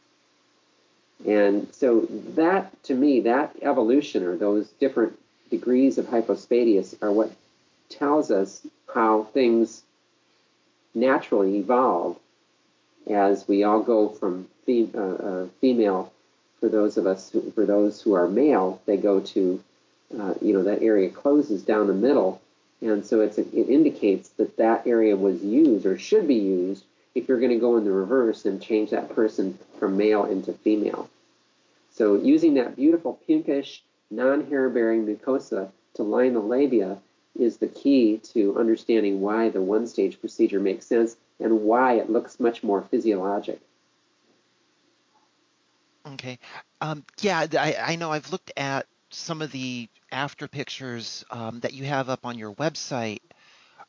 And 1.26 1.72
so 1.74 2.06
that, 2.36 2.82
to 2.84 2.94
me, 2.94 3.20
that 3.20 3.56
evolution 3.62 4.22
or 4.22 4.36
those 4.36 4.68
different 4.68 5.18
degrees 5.50 5.98
of 5.98 6.06
hypospadias 6.06 6.94
are 7.02 7.10
what 7.10 7.32
tells 7.88 8.30
us 8.30 8.66
how 8.94 9.24
things 9.34 9.82
naturally 10.94 11.56
evolve 11.56 12.18
as 13.08 13.46
we 13.48 13.64
all 13.64 13.82
go 13.82 14.08
from 14.08 14.48
fem- 14.66 14.92
uh, 14.94 15.00
uh, 15.00 15.46
female 15.60 16.12
for 16.60 16.68
those 16.68 16.96
of 16.96 17.06
us 17.06 17.30
who, 17.30 17.50
for 17.52 17.64
those 17.64 18.02
who 18.02 18.14
are 18.14 18.28
male 18.28 18.80
they 18.86 18.96
go 18.96 19.20
to 19.20 19.62
uh, 20.18 20.34
you 20.40 20.52
know 20.52 20.62
that 20.62 20.82
area 20.82 21.08
closes 21.08 21.62
down 21.62 21.86
the 21.86 21.94
middle 21.94 22.40
and 22.80 23.04
so 23.04 23.20
it's 23.20 23.38
it 23.38 23.68
indicates 23.68 24.28
that 24.30 24.56
that 24.56 24.86
area 24.86 25.16
was 25.16 25.42
used 25.42 25.84
or 25.84 25.98
should 25.98 26.28
be 26.28 26.34
used 26.34 26.84
if 27.14 27.28
you're 27.28 27.40
going 27.40 27.52
to 27.52 27.58
go 27.58 27.76
in 27.76 27.84
the 27.84 27.90
reverse 27.90 28.44
and 28.44 28.62
change 28.62 28.90
that 28.90 29.14
person 29.14 29.58
from 29.78 29.96
male 29.96 30.24
into 30.24 30.52
female. 30.52 31.10
So 31.92 32.14
using 32.14 32.54
that 32.54 32.76
beautiful 32.76 33.18
pinkish, 33.26 33.82
non-hair 34.10 34.68
bearing 34.70 35.04
mucosa 35.04 35.70
to 35.94 36.02
line 36.04 36.34
the 36.34 36.40
labia 36.40 36.98
is 37.38 37.58
the 37.58 37.68
key 37.68 38.18
to 38.32 38.58
understanding 38.58 39.20
why 39.20 39.48
the 39.48 39.60
one-stage 39.60 40.20
procedure 40.20 40.60
makes 40.60 40.86
sense 40.86 41.16
and 41.40 41.62
why 41.62 41.94
it 41.94 42.10
looks 42.10 42.40
much 42.40 42.62
more 42.62 42.82
physiologic. 42.82 43.60
Okay. 46.06 46.38
Um, 46.80 47.04
yeah, 47.20 47.46
I, 47.58 47.76
I 47.80 47.96
know 47.96 48.10
I've 48.10 48.30
looked 48.32 48.52
at 48.56 48.86
some 49.10 49.42
of 49.42 49.52
the 49.52 49.88
after 50.10 50.48
pictures 50.48 51.24
um, 51.30 51.60
that 51.60 51.74
you 51.74 51.84
have 51.84 52.08
up 52.08 52.24
on 52.24 52.38
your 52.38 52.52
website, 52.54 53.20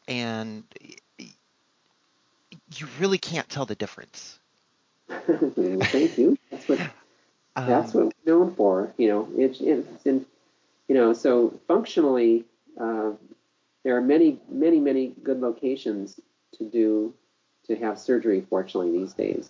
and 0.08 0.63
you 1.18 2.88
really 3.00 3.18
can't 3.18 3.48
tell 3.50 3.65
the 3.65 3.75
difference. 3.75 4.39
Thank 5.10 6.18
you. 6.18 6.38
That's 6.51 6.68
what 6.68 6.79
um, 7.56 7.68
that's 7.68 7.94
what 7.94 8.06
we're 8.06 8.34
known 8.34 8.56
for. 8.56 8.94
You 8.98 9.08
know, 9.08 9.29
it's, 9.38 9.60
it's 9.62 10.06
in, 10.06 10.25
you 10.88 10.96
know, 10.96 11.13
so 11.13 11.60
functionally, 11.68 12.46
uh, 12.79 13.12
there 13.83 13.95
are 13.95 14.01
many, 14.01 14.39
many, 14.50 14.79
many 14.79 15.13
good 15.24 15.39
locations 15.39 16.19
to 16.57 16.63
do 16.65 17.13
to 17.67 17.75
have 17.75 18.00
surgery. 18.00 18.45
Fortunately, 18.50 18.91
these 18.98 19.13
days, 19.13 19.50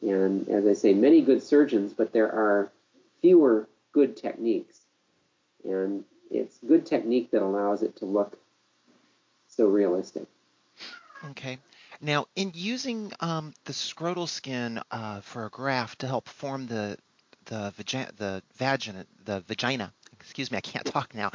and 0.00 0.48
as 0.48 0.66
I 0.66 0.72
say, 0.72 0.94
many 0.94 1.20
good 1.22 1.42
surgeons, 1.42 1.92
but 1.92 2.12
there 2.12 2.30
are 2.30 2.70
fewer 3.20 3.68
good 3.92 4.16
techniques, 4.16 4.80
and 5.64 6.04
it's 6.30 6.58
good 6.66 6.86
technique 6.86 7.30
that 7.30 7.42
allows 7.42 7.82
it 7.82 7.96
to 7.96 8.06
look 8.06 8.38
so 9.48 9.66
realistic. 9.66 10.26
Okay. 11.30 11.58
Now, 12.00 12.26
in 12.34 12.50
using 12.54 13.12
um, 13.20 13.52
the 13.64 13.72
scrotal 13.72 14.28
skin 14.28 14.80
uh, 14.90 15.20
for 15.20 15.46
a 15.46 15.50
graft 15.50 16.00
to 16.00 16.08
help 16.08 16.28
form 16.28 16.66
the 16.66 16.98
the 17.46 17.72
vagina, 17.76 18.10
the 18.16 18.42
vagina, 18.56 19.06
the 19.24 19.40
vagina. 19.40 19.92
Excuse 20.22 20.50
me, 20.50 20.58
I 20.58 20.60
can't 20.60 20.86
talk 20.92 21.14
now. 21.14 21.30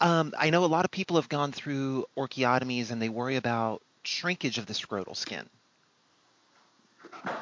Um, 0.00 0.32
I 0.38 0.50
know 0.50 0.64
a 0.64 0.66
lot 0.66 0.84
of 0.84 0.90
people 0.90 1.16
have 1.16 1.28
gone 1.28 1.52
through 1.52 2.06
orchiectomies 2.16 2.90
and 2.90 3.00
they 3.00 3.08
worry 3.08 3.36
about 3.36 3.82
shrinkage 4.02 4.58
of 4.58 4.66
the 4.66 4.74
scrotal 4.74 5.16
skin. 5.16 5.48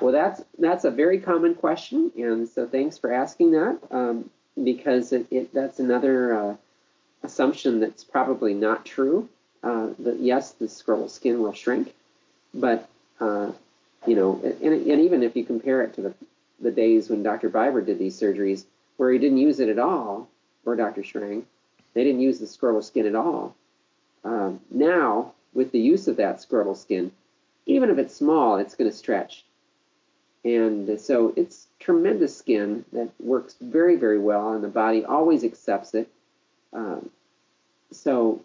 Well, 0.01 0.13
that's 0.13 0.43
that's 0.59 0.85
a 0.85 0.91
very 0.91 1.19
common 1.19 1.55
question, 1.55 2.13
and 2.17 2.49
so 2.49 2.67
thanks 2.67 2.99
for 2.99 3.13
asking 3.13 3.53
that 3.53 3.79
um, 3.91 4.31
because 4.63 5.13
it, 5.13 5.27
it, 5.31 5.53
that's 5.53 5.81
another 5.81 6.35
uh, 6.35 6.57
assumption 7.23 7.81
that's 7.81 8.05
probably 8.05 8.55
not 8.55 8.85
true. 8.85 9.29
Uh, 9.63 9.91
that 10.01 10.19
yes, 10.21 10.53
the 10.53 10.67
scrotal 10.67 11.11
skin 11.11 11.41
will 11.41 11.53
shrink, 11.53 11.95
but 12.55 12.89
uh, 13.21 13.51
you 14.07 14.15
know, 14.15 14.41
and, 14.43 14.87
and 14.87 15.01
even 15.01 15.23
if 15.23 15.37
you 15.37 15.45
compare 15.45 15.83
it 15.83 15.95
to 15.95 16.03
the 16.03 16.15
the 16.61 16.71
days 16.71 17.11
when 17.11 17.23
Dr. 17.23 17.51
Biber 17.51 17.85
did 17.85 17.99
these 17.99 18.19
surgeries, 18.19 18.65
where 18.97 19.13
he 19.13 19.19
didn't 19.19 19.39
use 19.39 19.59
it 19.59 19.69
at 19.69 19.79
all, 19.79 20.29
or 20.65 20.77
Dr. 20.77 21.03
Schrang, 21.03 21.45
they 21.95 22.05
didn't 22.05 22.21
use 22.21 22.39
the 22.39 22.47
scrotal 22.47 22.83
skin 22.83 23.07
at 23.07 23.15
all. 23.15 23.55
Um, 24.25 24.61
now, 24.71 25.33
with 25.55 25.73
the 25.73 25.81
use 25.81 26.09
of 26.09 26.17
that 26.17 26.39
scrotal 26.39 26.77
skin, 26.77 27.11
even 27.67 27.91
if 27.91 27.99
it's 27.99 28.15
small, 28.15 28.59
it's 28.59 28.75
going 28.75 28.91
to 28.91 28.97
stretch. 28.97 29.45
And 30.45 31.01
so 31.01 31.33
it's 31.37 31.67
tremendous 31.79 32.37
skin 32.37 32.85
that 32.93 33.11
works 33.21 33.55
very, 33.61 33.97
very 33.97 34.19
well, 34.19 34.53
and 34.53 34.65
the 34.65 34.69
body 34.69 35.05
always 35.05 35.45
accepts 35.45 35.95
it. 35.95 36.09
Um, 36.73 37.11
so 37.93 38.43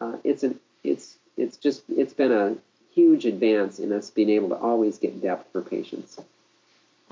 uh, 0.00 0.16
it's 0.24 0.42
an 0.42 0.58
it's 0.82 1.16
it's 1.36 1.56
just 1.56 1.84
it's 1.88 2.12
been 2.12 2.32
a 2.32 2.56
huge 2.92 3.24
advance 3.24 3.78
in 3.78 3.92
us 3.92 4.10
being 4.10 4.30
able 4.30 4.48
to 4.48 4.56
always 4.56 4.98
get 4.98 5.22
depth 5.22 5.50
for 5.52 5.62
patients. 5.62 6.18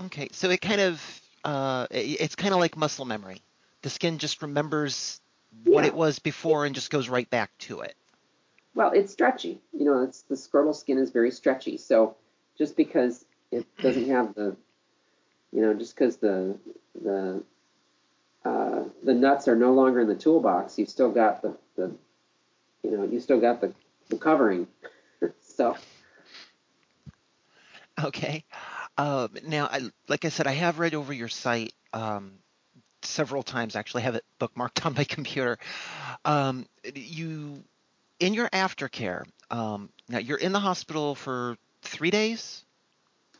Okay, 0.06 0.28
so 0.32 0.50
it 0.50 0.60
kind 0.60 0.80
of 0.80 1.20
uh, 1.44 1.86
it's 1.90 2.34
kind 2.34 2.52
of 2.52 2.58
like 2.58 2.76
muscle 2.76 3.04
memory. 3.04 3.40
The 3.82 3.90
skin 3.90 4.18
just 4.18 4.42
remembers 4.42 5.20
what 5.64 5.84
yeah. 5.84 5.88
it 5.88 5.94
was 5.94 6.18
before 6.18 6.66
and 6.66 6.74
just 6.74 6.90
goes 6.90 7.08
right 7.08 7.28
back 7.28 7.50
to 7.58 7.80
it. 7.80 7.96
Well, 8.74 8.92
it's 8.92 9.12
stretchy. 9.12 9.60
You 9.72 9.84
know, 9.84 10.02
it's 10.02 10.22
the 10.22 10.36
scrotal 10.36 10.74
skin 10.74 10.98
is 10.98 11.10
very 11.10 11.30
stretchy. 11.30 11.76
So 11.76 12.16
just 12.56 12.76
because 12.76 13.24
it 13.50 13.66
doesn't 13.78 14.08
have 14.08 14.34
the, 14.34 14.56
you 15.52 15.62
know, 15.62 15.74
just 15.74 15.94
because 15.94 16.18
the 16.18 16.56
the 16.94 17.42
uh, 18.44 18.84
the 19.02 19.14
nuts 19.14 19.48
are 19.48 19.56
no 19.56 19.72
longer 19.72 20.00
in 20.00 20.08
the 20.08 20.14
toolbox, 20.14 20.78
you've 20.78 20.88
still 20.88 21.10
got 21.10 21.42
the, 21.42 21.56
the 21.76 21.92
you 22.82 22.96
know, 22.96 23.04
you 23.04 23.20
still 23.20 23.40
got 23.40 23.60
the, 23.60 23.72
the 24.08 24.16
covering. 24.16 24.66
so. 25.40 25.76
Okay. 28.02 28.44
Uh, 28.96 29.28
now, 29.46 29.66
I, 29.66 29.90
like 30.08 30.24
I 30.24 30.30
said, 30.30 30.46
I 30.46 30.52
have 30.52 30.78
read 30.78 30.94
over 30.94 31.12
your 31.12 31.28
site 31.28 31.74
um, 31.92 32.32
several 33.02 33.42
times. 33.42 33.76
Actually, 33.76 34.02
have 34.02 34.14
it 34.14 34.24
bookmarked 34.40 34.84
on 34.86 34.94
my 34.94 35.04
computer. 35.04 35.58
Um, 36.24 36.66
you, 36.94 37.62
in 38.18 38.34
your 38.34 38.48
aftercare, 38.50 39.24
um, 39.50 39.88
now 40.08 40.18
you're 40.18 40.38
in 40.38 40.52
the 40.52 40.60
hospital 40.60 41.14
for 41.14 41.56
three 41.82 42.10
days. 42.10 42.64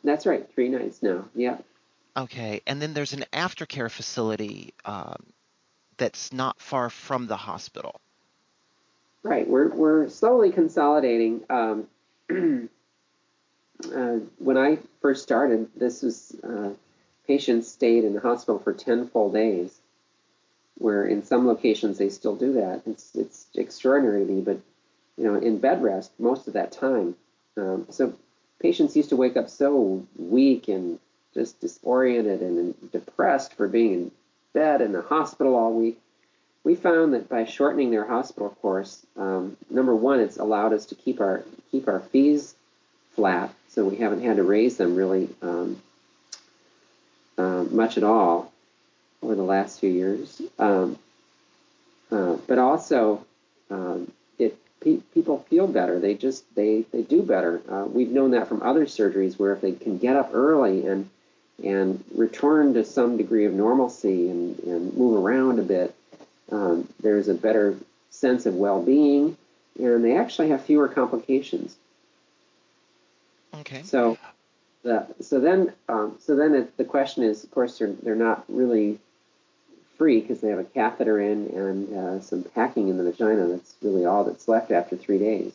That's 0.02 0.26
right, 0.26 0.48
three 0.54 0.68
nights 0.68 1.02
now. 1.02 1.26
Yeah. 1.34 1.58
Okay, 2.16 2.62
and 2.66 2.80
then 2.80 2.94
there's 2.94 3.12
an 3.12 3.24
aftercare 3.32 3.90
facility 3.90 4.74
um, 4.84 5.22
that's 5.96 6.32
not 6.32 6.60
far 6.60 6.90
from 6.90 7.26
the 7.26 7.36
hospital. 7.36 8.00
Right. 9.22 9.46
We're 9.48 9.68
we're 9.68 10.08
slowly 10.08 10.50
consolidating. 10.50 11.42
Um, 11.50 11.86
uh, 13.94 14.16
when 14.38 14.56
I 14.56 14.78
first 15.02 15.22
started, 15.22 15.68
this 15.76 16.02
was 16.02 16.34
uh, 16.42 16.70
patients 17.26 17.68
stayed 17.68 18.04
in 18.04 18.14
the 18.14 18.20
hospital 18.20 18.58
for 18.58 18.72
10 18.72 19.08
full 19.08 19.30
days, 19.30 19.78
where 20.78 21.04
in 21.04 21.22
some 21.22 21.46
locations 21.46 21.98
they 21.98 22.08
still 22.08 22.36
do 22.36 22.54
that. 22.54 22.82
It's, 22.86 23.14
it's 23.14 23.46
extraordinary 23.54 24.24
to 24.24 24.32
me, 24.32 24.40
but 24.40 24.58
you 25.16 25.24
know, 25.24 25.34
in 25.34 25.58
bed 25.58 25.82
rest 25.82 26.12
most 26.18 26.46
of 26.48 26.54
that 26.54 26.72
time. 26.72 27.14
Um, 27.56 27.86
so 27.90 28.14
patients 28.60 28.96
used 28.96 29.10
to 29.10 29.16
wake 29.16 29.36
up 29.36 29.50
so 29.50 30.06
weak 30.16 30.68
and 30.68 30.98
just 31.34 31.60
disoriented 31.60 32.40
and 32.40 32.74
depressed 32.90 33.54
for 33.54 33.68
being 33.68 33.92
in 33.92 34.10
bed 34.52 34.80
in 34.80 34.92
the 34.92 35.02
hospital 35.02 35.54
all 35.54 35.72
week. 35.72 36.00
We 36.64 36.74
found 36.74 37.14
that 37.14 37.28
by 37.28 37.44
shortening 37.44 37.90
their 37.90 38.04
hospital 38.04 38.50
course, 38.60 39.04
um, 39.16 39.56
number 39.70 39.94
one, 39.94 40.20
it's 40.20 40.36
allowed 40.36 40.72
us 40.72 40.86
to 40.86 40.94
keep 40.94 41.20
our 41.20 41.42
keep 41.70 41.88
our 41.88 42.00
fees 42.00 42.54
flat 43.14 43.54
so 43.68 43.84
we 43.84 43.96
haven't 43.96 44.22
had 44.22 44.36
to 44.36 44.42
raise 44.42 44.76
them 44.76 44.96
really 44.96 45.28
um, 45.42 45.80
uh, 47.40 47.64
much 47.64 47.96
at 47.96 48.04
all 48.04 48.52
over 49.22 49.34
the 49.34 49.42
last 49.42 49.80
few 49.80 49.90
years. 49.90 50.42
Um, 50.58 50.98
uh, 52.10 52.36
but 52.46 52.58
also, 52.58 53.24
um, 53.70 54.10
it 54.38 54.58
pe- 54.80 55.00
people 55.14 55.38
feel 55.48 55.66
better. 55.66 55.98
They 55.98 56.14
just 56.14 56.42
they 56.54 56.84
they 56.92 57.02
do 57.02 57.22
better. 57.22 57.62
Uh, 57.68 57.84
we've 57.84 58.10
known 58.10 58.32
that 58.32 58.48
from 58.48 58.62
other 58.62 58.86
surgeries 58.86 59.38
where 59.38 59.52
if 59.52 59.60
they 59.60 59.72
can 59.72 59.98
get 59.98 60.16
up 60.16 60.30
early 60.32 60.86
and 60.86 61.08
and 61.62 62.02
return 62.14 62.74
to 62.74 62.84
some 62.84 63.16
degree 63.16 63.44
of 63.44 63.52
normalcy 63.52 64.30
and, 64.30 64.58
and 64.60 64.94
move 64.96 65.22
around 65.22 65.58
a 65.58 65.62
bit, 65.62 65.94
um, 66.50 66.88
there's 67.00 67.28
a 67.28 67.34
better 67.34 67.76
sense 68.08 68.46
of 68.46 68.54
well-being, 68.54 69.36
and 69.78 70.02
they 70.02 70.16
actually 70.16 70.48
have 70.48 70.64
fewer 70.64 70.88
complications. 70.88 71.76
Okay. 73.54 73.82
So, 73.82 74.16
the, 74.82 75.06
so 75.20 75.40
then, 75.40 75.72
um, 75.88 76.16
so 76.20 76.36
then 76.36 76.54
it, 76.54 76.76
the 76.76 76.84
question 76.84 77.22
is, 77.22 77.44
of 77.44 77.50
course, 77.50 77.78
they're 77.78 77.92
they're 77.92 78.14
not 78.14 78.44
really 78.48 78.98
free 79.98 80.20
because 80.20 80.40
they 80.40 80.48
have 80.48 80.58
a 80.58 80.64
catheter 80.64 81.20
in 81.20 81.46
and 81.48 81.94
uh, 81.94 82.20
some 82.20 82.42
packing 82.42 82.88
in 82.88 82.96
the 82.96 83.04
vagina. 83.04 83.46
That's 83.46 83.74
really 83.82 84.06
all 84.06 84.24
that's 84.24 84.48
left 84.48 84.70
after 84.70 84.96
three 84.96 85.18
days. 85.18 85.52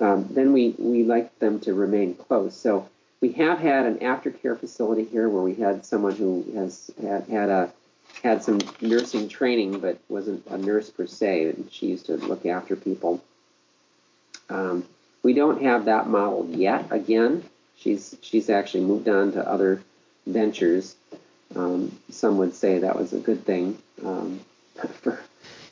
Um, 0.00 0.28
then 0.30 0.52
we 0.52 0.74
we 0.78 1.04
like 1.04 1.38
them 1.38 1.60
to 1.60 1.74
remain 1.74 2.14
close. 2.14 2.56
So 2.56 2.88
we 3.20 3.32
have 3.32 3.58
had 3.58 3.86
an 3.86 3.98
aftercare 3.98 4.58
facility 4.58 5.04
here 5.04 5.28
where 5.28 5.42
we 5.42 5.54
had 5.54 5.84
someone 5.84 6.14
who 6.16 6.44
has 6.54 6.90
had, 7.02 7.24
had 7.28 7.48
a 7.50 7.72
had 8.22 8.42
some 8.42 8.58
nursing 8.80 9.28
training 9.28 9.80
but 9.80 9.98
wasn't 10.08 10.46
a 10.46 10.56
nurse 10.56 10.88
per 10.88 11.06
se, 11.06 11.50
and 11.50 11.68
she 11.70 11.86
used 11.88 12.06
to 12.06 12.16
look 12.16 12.46
after 12.46 12.76
people. 12.76 13.22
Um, 14.48 14.84
we 15.22 15.34
don't 15.34 15.62
have 15.62 15.86
that 15.86 16.08
model 16.08 16.48
yet. 16.50 16.86
Again, 16.90 17.44
she's 17.78 18.16
she's 18.20 18.50
actually 18.50 18.84
moved 18.84 19.08
on 19.08 19.32
to 19.32 19.48
other 19.48 19.82
ventures. 20.26 20.96
Um, 21.54 21.96
some 22.10 22.38
would 22.38 22.54
say 22.54 22.78
that 22.80 22.98
was 22.98 23.12
a 23.12 23.18
good 23.18 23.44
thing. 23.44 23.78
Um, 24.04 24.40
for 25.02 25.20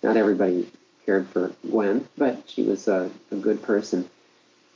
not 0.03 0.17
everybody 0.17 0.71
cared 1.05 1.29
for 1.29 1.53
Gwen, 1.69 2.09
but 2.17 2.43
she 2.47 2.63
was 2.63 2.89
a, 2.89 3.11
a 3.31 3.37
good 3.37 3.63
person. 3.63 4.09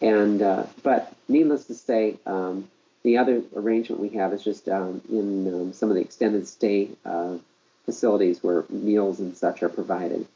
And 0.00 0.42
uh, 0.42 0.66
but 0.82 1.12
needless 1.28 1.64
to 1.66 1.74
say, 1.74 2.16
um, 2.26 2.68
the 3.02 3.18
other 3.18 3.42
arrangement 3.54 4.00
we 4.00 4.10
have 4.10 4.32
is 4.32 4.42
just 4.42 4.68
um, 4.68 5.00
in 5.10 5.52
um, 5.52 5.72
some 5.72 5.90
of 5.90 5.96
the 5.96 6.02
extended 6.02 6.46
stay 6.46 6.90
uh, 7.04 7.36
facilities 7.84 8.42
where 8.42 8.64
meals 8.68 9.20
and 9.20 9.36
such 9.36 9.62
are 9.62 9.68
provided. 9.68 10.26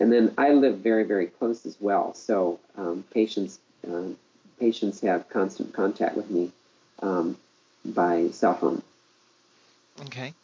And 0.00 0.12
then 0.12 0.34
I 0.38 0.52
live 0.52 0.78
very 0.78 1.04
very 1.04 1.26
close 1.26 1.66
as 1.66 1.76
well, 1.80 2.14
so 2.14 2.60
um, 2.76 3.04
patients 3.12 3.58
uh, 3.90 4.08
patients 4.60 5.00
have 5.00 5.28
constant 5.28 5.72
contact 5.72 6.16
with 6.16 6.30
me 6.30 6.52
um, 7.02 7.36
by 7.84 8.28
cell 8.28 8.54
phone. 8.54 8.82
Okay. 10.06 10.34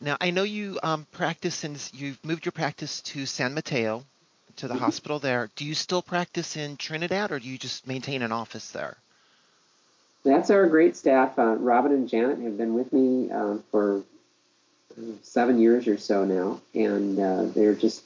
Now 0.00 0.16
I 0.20 0.30
know 0.30 0.42
you 0.42 0.78
um, 0.82 1.06
practice 1.12 1.64
and 1.64 1.76
you've 1.92 2.24
moved 2.24 2.44
your 2.44 2.52
practice 2.52 3.00
to 3.02 3.26
San 3.26 3.54
Mateo, 3.54 4.04
to 4.58 4.68
the 4.68 4.74
mm-hmm. 4.74 4.84
hospital 4.84 5.18
there. 5.18 5.50
Do 5.56 5.64
you 5.64 5.74
still 5.74 6.02
practice 6.02 6.56
in 6.56 6.76
Trinidad, 6.76 7.30
or 7.32 7.38
do 7.38 7.48
you 7.48 7.58
just 7.58 7.86
maintain 7.86 8.22
an 8.22 8.32
office 8.32 8.70
there? 8.70 8.96
That's 10.24 10.50
our 10.50 10.66
great 10.66 10.96
staff. 10.96 11.38
Uh, 11.38 11.56
Robin 11.56 11.92
and 11.92 12.08
Janet 12.08 12.40
have 12.40 12.58
been 12.58 12.74
with 12.74 12.92
me 12.92 13.30
uh, 13.30 13.58
for 13.70 14.02
uh, 14.98 15.02
seven 15.22 15.58
years 15.60 15.86
or 15.86 15.96
so 15.96 16.24
now, 16.24 16.60
and 16.74 17.18
uh, 17.18 17.44
they're 17.44 17.74
just 17.74 18.02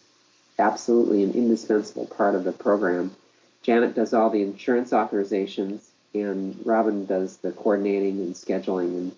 absolutely 0.59 1.25
an 1.25 1.33
indispensable 1.33 2.07
part 2.07 2.35
of 2.35 2.45
the 2.45 2.53
program. 2.53 3.17
Janet 3.63 3.95
does 3.95 4.13
all 4.13 4.31
the 4.31 4.43
insurance 4.43 4.91
authorizations, 4.91 5.81
and 6.15 6.59
Robin 6.65 7.07
does 7.07 7.39
the 7.39 7.53
coordinating 7.53 8.19
and 8.21 8.35
scheduling 8.35 8.89
and 8.89 9.17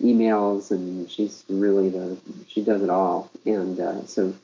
emails, 0.00 0.70
and 0.70 1.10
she's 1.10 1.44
really 1.48 1.88
the 1.88 2.16
she 2.48 2.62
does 2.62 2.82
it 2.82 2.90
all. 2.90 3.30
And 3.46 3.78
uh, 3.78 4.06
so 4.06 4.34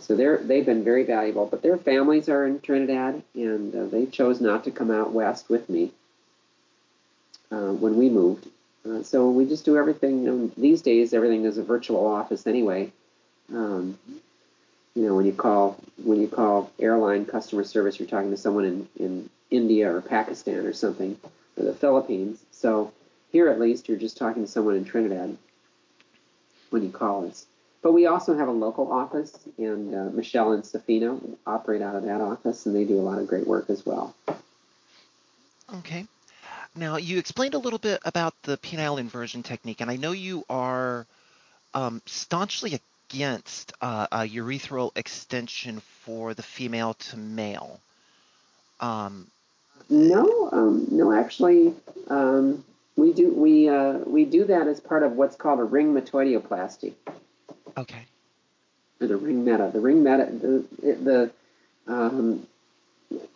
so 0.00 0.14
they're 0.14 0.38
they've 0.38 0.66
been 0.66 0.84
very 0.84 1.04
valuable. 1.04 1.46
But 1.46 1.62
their 1.62 1.78
families 1.78 2.28
are 2.28 2.46
in 2.46 2.60
Trinidad, 2.60 3.22
and 3.34 3.74
uh, 3.74 3.86
they 3.86 4.06
chose 4.06 4.40
not 4.40 4.64
to 4.64 4.70
come 4.70 4.90
out 4.90 5.12
west 5.12 5.48
with 5.48 5.68
me 5.68 5.92
uh, 7.50 7.72
when 7.72 7.96
we 7.96 8.10
moved. 8.10 8.46
Uh, 8.88 9.02
so 9.02 9.30
we 9.30 9.46
just 9.46 9.64
do 9.64 9.76
everything. 9.76 10.24
You 10.24 10.30
know, 10.30 10.50
these 10.56 10.82
days, 10.82 11.12
everything 11.12 11.44
is 11.44 11.58
a 11.58 11.62
virtual 11.62 12.06
office 12.06 12.46
anyway. 12.46 12.92
Um, 13.52 13.98
you 14.98 15.06
know, 15.06 15.14
when 15.14 15.26
you 15.26 15.32
call 15.32 15.78
when 16.02 16.20
you 16.20 16.26
call 16.26 16.72
airline 16.80 17.24
customer 17.24 17.62
service, 17.62 18.00
you're 18.00 18.08
talking 18.08 18.32
to 18.32 18.36
someone 18.36 18.64
in, 18.64 18.88
in 18.98 19.30
India 19.48 19.94
or 19.94 20.00
Pakistan 20.00 20.66
or 20.66 20.72
something, 20.72 21.16
or 21.56 21.64
the 21.64 21.72
Philippines. 21.72 22.40
So 22.50 22.92
here, 23.30 23.48
at 23.48 23.60
least, 23.60 23.88
you're 23.88 23.96
just 23.96 24.16
talking 24.16 24.44
to 24.44 24.50
someone 24.50 24.74
in 24.74 24.84
Trinidad 24.84 25.36
when 26.70 26.82
you 26.82 26.90
call 26.90 27.28
us. 27.28 27.46
But 27.80 27.92
we 27.92 28.06
also 28.06 28.36
have 28.36 28.48
a 28.48 28.52
local 28.52 28.90
office, 28.90 29.38
and 29.56 29.94
uh, 29.94 30.10
Michelle 30.10 30.50
and 30.50 30.64
Safina 30.64 31.20
operate 31.46 31.80
out 31.80 31.94
of 31.94 32.02
that 32.02 32.20
office, 32.20 32.66
and 32.66 32.74
they 32.74 32.84
do 32.84 32.98
a 32.98 33.00
lot 33.00 33.20
of 33.20 33.28
great 33.28 33.46
work 33.46 33.70
as 33.70 33.86
well. 33.86 34.16
Okay. 35.76 36.06
Now, 36.74 36.96
you 36.96 37.18
explained 37.18 37.54
a 37.54 37.58
little 37.58 37.78
bit 37.78 38.00
about 38.04 38.34
the 38.42 38.58
penile 38.58 38.98
inversion 38.98 39.44
technique, 39.44 39.80
and 39.80 39.92
I 39.92 39.94
know 39.94 40.10
you 40.10 40.44
are 40.50 41.06
um, 41.72 42.02
staunchly 42.04 42.74
against 43.10 43.72
uh, 43.80 44.06
a 44.12 44.18
urethral 44.18 44.96
extension 44.96 45.80
for 45.80 46.34
the 46.34 46.42
female 46.42 46.94
to 46.94 47.16
male. 47.16 47.80
Um, 48.80 49.26
no, 49.88 50.50
um, 50.52 50.86
no, 50.90 51.12
actually, 51.12 51.74
um, 52.08 52.64
we 52.96 53.12
do 53.12 53.32
we 53.32 53.68
uh, 53.68 53.98
we 54.06 54.24
do 54.24 54.44
that 54.44 54.66
as 54.66 54.80
part 54.80 55.02
of 55.02 55.12
what's 55.12 55.36
called 55.36 55.60
a 55.60 55.64
ring 55.64 55.94
metoidioplasty. 55.94 56.92
Okay. 57.76 58.04
Or 59.00 59.06
the 59.06 59.16
ring 59.16 59.44
meta. 59.44 59.70
The 59.72 59.80
ring 59.80 60.02
meta. 60.02 60.28
The 60.30 60.64
the 60.82 61.30
um, 61.86 62.46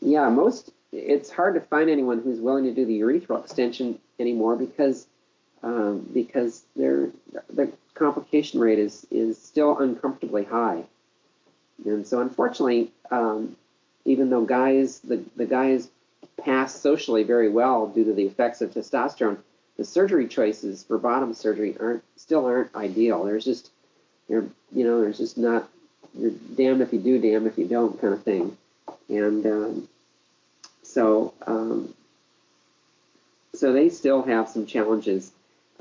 yeah. 0.01 0.29
Most 0.29 0.71
it's 0.93 1.31
hard 1.31 1.55
to 1.55 1.61
find 1.61 1.89
anyone 1.89 2.21
who's 2.21 2.41
willing 2.41 2.65
to 2.65 2.75
do 2.75 2.85
the 2.85 3.01
urethral 3.01 3.43
extension 3.43 3.99
anymore 4.19 4.57
because 4.57 5.07
um, 5.63 6.09
because 6.13 6.63
their 6.77 7.11
the 7.53 7.73
complication 7.95 8.61
rate 8.61 8.79
is 8.79 9.07
is 9.11 9.41
still 9.41 9.79
uncomfortably 9.79 10.45
high. 10.45 10.85
And 11.85 12.07
so 12.07 12.21
unfortunately, 12.21 12.93
um, 13.11 13.57
even 14.05 14.31
though 14.31 14.45
guys 14.45 15.01
the 15.01 15.23
the 15.37 15.47
guys 15.47 15.89
pass 16.37 16.75
socially 16.75 17.23
very 17.23 17.49
well 17.49 17.87
due 17.87 18.05
to 18.05 18.13
the 18.13 18.25
effects 18.25 18.61
of 18.61 18.73
testosterone, 18.73 19.39
the 19.77 19.85
surgery 19.85 20.27
choices 20.27 20.83
for 20.83 20.99
bottom 20.99 21.35
surgery 21.35 21.77
aren't 21.79 22.03
still 22.17 22.47
aren't 22.47 22.75
ideal. 22.75 23.25
There's 23.25 23.45
just 23.45 23.71
you're 24.29 24.47
you 24.73 24.85
know 24.85 25.01
there's 25.01 25.19
just 25.19 25.39
not 25.39 25.69
you're 26.15 26.31
damned 26.31 26.83
if 26.83 26.93
you 26.93 26.99
do, 26.99 27.19
damned 27.19 27.47
if 27.47 27.59
you 27.59 27.67
don't 27.67 28.01
kind 28.01 28.15
of 28.15 28.23
thing. 28.23 28.57
And 29.09 29.47
um, 29.47 29.89
so 30.83 31.35
um, 31.47 31.95
so 33.55 33.73
they 33.73 33.89
still 33.89 34.23
have 34.23 34.49
some 34.49 34.67
challenges. 34.67 35.33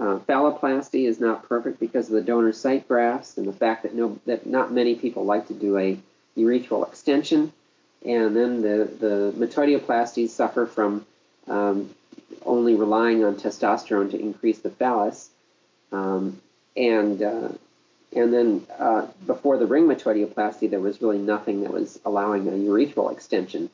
Uh, 0.02 0.18
phalloplasty 0.28 1.08
is 1.08 1.20
not 1.20 1.48
perfect 1.48 1.80
because 1.80 2.08
of 2.08 2.14
the 2.14 2.22
donor 2.22 2.52
site 2.52 2.88
grafts 2.88 3.38
and 3.38 3.48
the 3.48 3.54
fact 3.54 3.84
that 3.84 3.94
no 3.94 4.18
that 4.26 4.48
not 4.48 4.74
many 4.74 4.96
people 4.96 5.26
like 5.26 5.48
to 5.48 5.54
do 5.54 5.78
a 5.78 5.96
urethral 6.36 6.88
extension. 6.88 7.54
And 8.04 8.36
then 8.36 8.64
the 8.64 8.90
the 9.00 9.34
metoidioplasties 9.38 10.30
suffer 10.30 10.66
from 10.66 11.06
um, 11.48 11.94
only 12.44 12.74
relying 12.74 13.24
on 13.24 13.36
testosterone 13.36 14.10
to 14.10 14.20
increase 14.20 14.58
the 14.58 14.72
phallus. 14.72 15.30
Um, 15.92 16.42
and 16.76 17.22
uh, 17.22 17.50
and 18.12 18.34
then 18.34 18.66
uh, 18.80 19.06
before 19.28 19.58
the 19.58 19.68
ring 19.68 19.86
metoidioplasty, 19.86 20.68
there 20.68 20.80
was 20.80 21.00
really 21.00 21.20
nothing 21.20 21.62
that 21.62 21.72
was 21.72 22.00
allowing 22.04 22.48
a 22.48 22.52
urethral 22.54 23.12
extension. 23.12 23.70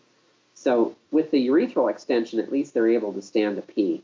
So 0.55 0.93
with 1.09 1.31
the 1.31 1.47
urethral 1.47 1.89
extension, 1.89 2.39
at 2.39 2.51
least 2.51 2.73
they're 2.73 2.89
able 2.89 3.13
to 3.13 3.21
stand 3.21 3.57
a 3.57 3.61
pee. 3.61 4.03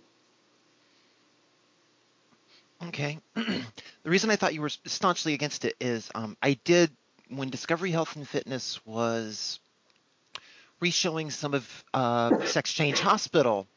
Okay. 2.88 3.20
the 3.36 3.64
reason 4.06 4.30
I 4.30 4.36
thought 4.36 4.54
you 4.54 4.62
were 4.62 4.70
staunchly 4.70 5.34
against 5.34 5.66
it 5.66 5.76
is 5.80 6.10
um, 6.16 6.38
I 6.42 6.54
did 6.64 6.92
when 7.30 7.50
Discovery 7.50 7.92
Health 7.92 8.16
and 8.16 8.28
Fitness 8.28 8.86
was 8.86 9.60
re-showing 10.80 11.32
some 11.32 11.54
of 11.54 11.86
uh, 11.94 12.46
Sex 12.46 12.74
Change 12.74 13.00
Hospital 13.00 13.68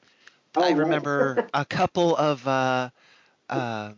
Oh, 0.57 0.63
I 0.63 0.71
remember 0.71 1.47
a 1.53 1.65
couple 1.69 2.17
of 2.17 2.47
uh, 2.49 2.91
uh, 3.51 3.93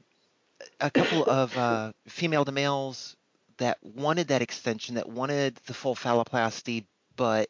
a 0.81 0.91
couple 0.91 1.25
of 1.25 1.57
uh, 1.57 1.93
female 2.09 2.45
to 2.45 2.53
males 2.53 3.17
that 3.59 3.79
wanted 3.83 4.29
that 4.29 4.43
extension, 4.43 4.97
that 4.97 5.09
wanted 5.09 5.57
the 5.67 5.75
full 5.75 5.95
phalloplasty, 5.95 6.85
but 7.17 7.49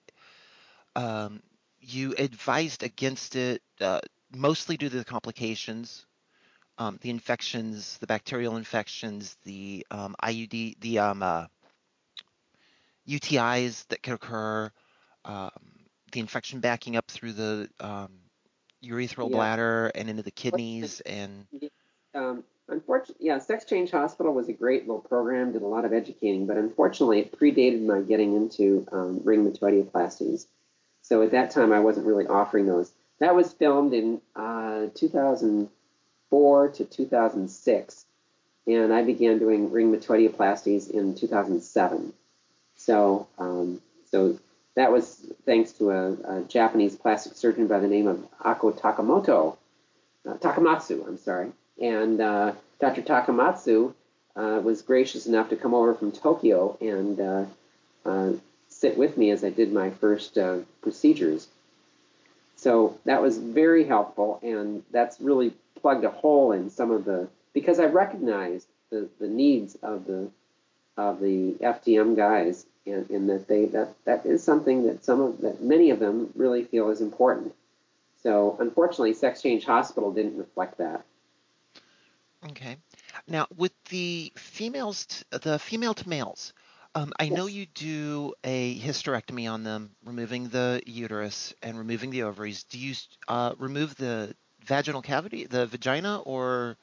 um, 0.94 1.42
you 1.80 2.14
advised 2.18 2.82
against 2.82 3.34
it 3.34 3.62
uh, 3.80 4.00
mostly 4.34 4.76
due 4.76 4.90
to 4.90 4.98
the 4.98 5.04
complications, 5.04 6.04
um, 6.78 6.98
the 7.02 7.10
infections, 7.10 7.98
the 7.98 8.06
bacterial 8.06 8.56
infections, 8.56 9.36
the 9.44 9.86
um, 9.90 10.16
IUD, 10.22 10.80
the 10.80 10.98
um, 10.98 11.22
uh, 11.22 11.46
UTIs 13.08 13.86
that 13.88 14.02
could 14.02 14.14
occur, 14.14 14.70
um, 15.24 15.50
the 16.12 16.20
infection 16.20 16.60
backing 16.60 16.96
up 16.96 17.08
through 17.08 17.32
the 17.32 17.68
um, 17.80 18.10
urethral 18.84 19.28
yeah. 19.28 19.36
bladder 19.36 19.92
and 19.94 20.08
into 20.08 20.22
the 20.22 20.30
kidneys 20.30 21.00
and 21.00 21.46
um, 22.14 22.44
unfortunately 22.68 23.26
yeah 23.26 23.38
sex 23.38 23.64
change 23.64 23.90
hospital 23.90 24.32
was 24.32 24.48
a 24.48 24.52
great 24.52 24.86
little 24.86 25.02
program 25.02 25.52
did 25.52 25.62
a 25.62 25.66
lot 25.66 25.84
of 25.84 25.92
educating 25.92 26.46
but 26.46 26.56
unfortunately 26.56 27.20
it 27.20 27.38
predated 27.38 27.84
my 27.84 28.00
getting 28.00 28.36
into 28.36 28.86
um, 28.92 29.20
ring 29.24 29.44
metoidioplasties 29.50 30.46
so 31.02 31.22
at 31.22 31.32
that 31.32 31.50
time 31.50 31.72
i 31.72 31.80
wasn't 31.80 32.06
really 32.06 32.26
offering 32.26 32.66
those 32.66 32.92
that 33.18 33.34
was 33.34 33.52
filmed 33.52 33.92
in 33.94 34.20
uh, 34.36 34.86
2004 36.30 36.68
to 36.68 36.84
2006 36.84 38.04
and 38.66 38.92
i 38.92 39.02
began 39.02 39.38
doing 39.38 39.70
ring 39.70 39.92
metoidioplasties 39.92 40.90
in 40.90 41.14
2007 41.14 42.12
so 42.76 43.26
um, 43.38 43.80
so 44.10 44.38
that 44.78 44.92
was 44.92 45.26
thanks 45.44 45.72
to 45.72 45.90
a, 45.90 46.12
a, 46.12 46.42
Japanese 46.44 46.94
plastic 46.94 47.34
surgeon 47.34 47.66
by 47.66 47.80
the 47.80 47.88
name 47.88 48.06
of 48.06 48.24
Ako 48.44 48.70
Takamoto. 48.70 49.56
uh, 50.24 50.34
Takamatsu. 50.34 51.04
I'm 51.04 51.18
sorry, 51.18 51.50
and 51.82 52.20
uh, 52.20 52.52
Dr. 52.78 53.02
Takamatsu 53.02 53.92
uh, 54.36 54.60
was 54.62 54.82
gracious 54.82 55.26
enough 55.26 55.48
to 55.48 55.56
come 55.56 55.74
over 55.74 55.94
from 55.94 56.12
Tokyo 56.12 56.78
and 56.80 57.20
uh, 57.20 57.44
uh, 58.06 58.32
sit 58.68 58.96
with 58.96 59.16
me 59.16 59.32
as 59.32 59.42
I 59.42 59.50
did 59.50 59.72
my 59.72 59.90
first 59.90 60.38
procedures. 60.80 61.48
So 62.54 62.98
that 63.04 63.20
was 63.20 63.36
very 63.36 63.82
helpful, 63.82 64.38
and 64.44 64.84
that's 64.92 65.20
really 65.20 65.54
plugged 65.80 66.04
a 66.04 66.10
hole 66.10 66.52
in 66.52 66.70
some 66.70 66.90
of 66.90 67.04
the 67.04 67.28
because 67.52 67.80
I 67.80 67.86
recognized 67.86 68.68
the, 68.90 69.08
the 69.18 69.28
needs 69.28 69.76
of 69.76 70.06
the 70.06 70.30
of 70.96 71.20
the 71.20 71.52
FTM 71.60 72.16
guys, 72.16 72.66
and, 72.84 73.08
and 73.10 73.28
that 73.30 73.46
they 73.48 73.66
that 73.66 73.94
that 74.04 74.26
is 74.26 74.42
something 74.42 74.86
that 74.86 75.04
some 75.04 75.20
of 75.20 75.40
that 75.40 75.62
many 75.62 75.90
of 75.90 75.98
them 75.98 76.30
really 76.34 76.64
feel 76.64 76.90
is 76.90 77.00
important. 77.00 77.54
So 78.22 78.56
unfortunately, 78.60 79.14
Sex 79.14 79.42
Change 79.42 79.64
Hospital 79.64 80.12
didn't 80.12 80.36
reflect 80.36 80.78
that. 80.78 81.04
Okay. 82.50 82.76
Now, 83.26 83.46
with 83.56 83.72
the 83.90 84.32
females, 84.36 85.24
the 85.30 85.58
female 85.58 85.94
to 85.94 86.08
males, 86.08 86.52
um, 86.94 87.12
I 87.18 87.24
yes. 87.24 87.32
know 87.32 87.46
you 87.46 87.66
do 87.66 88.34
a 88.44 88.78
hysterectomy 88.78 89.50
on 89.50 89.62
them, 89.62 89.90
removing 90.04 90.48
the 90.48 90.82
uterus 90.86 91.54
and 91.62 91.76
removing 91.78 92.10
the 92.10 92.22
ovaries. 92.24 92.64
Do 92.64 92.78
you 92.78 92.94
uh, 93.28 93.54
remove 93.58 93.96
the 93.96 94.34
vaginal 94.68 95.02
cavity, 95.02 95.46
the 95.46 95.66
vagina, 95.66 96.20
or 96.20 96.76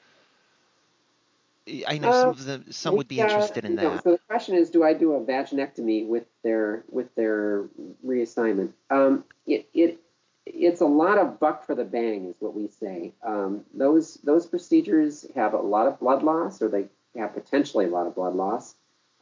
I 1.86 1.98
know 1.98 2.12
some 2.12 2.28
uh, 2.28 2.32
of 2.32 2.44
them, 2.44 2.64
some 2.70 2.96
would 2.96 3.08
be 3.08 3.20
interested 3.20 3.64
in 3.64 3.76
that. 3.76 4.04
so 4.04 4.12
the 4.12 4.20
question 4.28 4.54
is, 4.54 4.70
do 4.70 4.84
I 4.84 4.92
do 4.92 5.14
a 5.14 5.20
vaginectomy 5.20 6.06
with 6.06 6.24
their 6.42 6.84
with 6.90 7.14
their 7.14 7.64
reassignment? 8.06 8.72
Um, 8.90 9.24
it, 9.46 9.68
it 9.74 10.00
it's 10.44 10.80
a 10.80 10.86
lot 10.86 11.18
of 11.18 11.40
buck 11.40 11.66
for 11.66 11.74
the 11.74 11.84
bang, 11.84 12.26
is 12.26 12.36
what 12.38 12.54
we 12.54 12.68
say. 12.68 13.12
Um, 13.24 13.64
those 13.74 14.14
those 14.22 14.46
procedures 14.46 15.26
have 15.34 15.54
a 15.54 15.58
lot 15.60 15.88
of 15.88 15.98
blood 15.98 16.22
loss, 16.22 16.62
or 16.62 16.68
they 16.68 16.86
have 17.16 17.34
potentially 17.34 17.86
a 17.86 17.90
lot 17.90 18.06
of 18.06 18.14
blood 18.14 18.34
loss. 18.34 18.74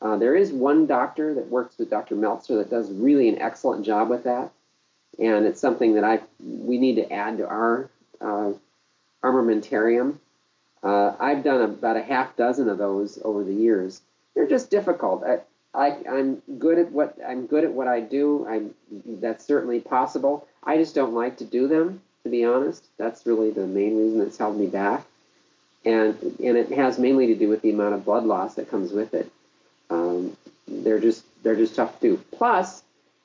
Uh, 0.02 0.16
there 0.18 0.36
is 0.36 0.52
one 0.52 0.86
doctor 0.86 1.32
that 1.34 1.48
works 1.48 1.78
with 1.78 1.88
Dr. 1.88 2.14
Meltzer 2.14 2.56
that 2.56 2.68
does 2.68 2.90
really 2.90 3.28
an 3.28 3.38
excellent 3.38 3.86
job 3.86 4.10
with 4.10 4.24
that, 4.24 4.52
and 5.18 5.46
it's 5.46 5.60
something 5.60 5.94
that 5.94 6.04
I 6.04 6.20
we 6.40 6.76
need 6.76 6.96
to 6.96 7.10
add 7.10 7.38
to 7.38 7.48
our 7.48 7.88
uh, 8.24 8.52
armamentarium. 9.22 10.18
Uh, 10.82 11.14
I've 11.18 11.44
done 11.44 11.62
about 11.62 11.96
a 11.96 12.02
half 12.02 12.36
dozen 12.36 12.68
of 12.68 12.78
those 12.78 13.18
over 13.24 13.44
the 13.44 13.54
years. 13.54 14.02
They're 14.34 14.48
just 14.48 14.70
difficult. 14.70 15.24
I, 15.24 15.40
I, 15.74 15.96
I'm 16.08 16.42
good 16.58 16.78
at 16.78 16.92
what 16.92 17.16
I'm 17.26 17.46
good 17.46 17.64
at 17.64 17.72
what 17.72 17.88
I 17.88 18.00
do. 18.00 18.46
I'm 18.48 18.74
that's 19.20 19.44
certainly 19.44 19.80
possible. 19.80 20.46
I 20.62 20.76
just 20.76 20.94
don't 20.94 21.14
like 21.14 21.38
to 21.38 21.44
do 21.44 21.68
them, 21.68 22.00
to 22.22 22.28
be 22.28 22.44
honest. 22.44 22.84
That's 22.96 23.26
really 23.26 23.50
the 23.50 23.66
main 23.66 23.96
reason 23.96 24.18
that's 24.18 24.38
held 24.38 24.58
me 24.58 24.66
back, 24.66 25.04
and 25.84 26.20
and 26.22 26.56
it 26.56 26.70
has 26.72 26.98
mainly 26.98 27.28
to 27.28 27.34
do 27.34 27.48
with 27.48 27.62
the 27.62 27.70
amount 27.70 27.94
of 27.94 28.04
blood 28.04 28.24
loss 28.24 28.54
that 28.54 28.70
comes 28.70 28.92
with 28.92 29.14
it. 29.14 29.30
Um, 29.90 30.36
they're 30.68 31.00
just 31.00 31.24
they're 31.42 31.56
just 31.56 31.74
tough 31.74 31.98
to 32.00 32.16
do. 32.16 32.24
Plus, 32.32 32.82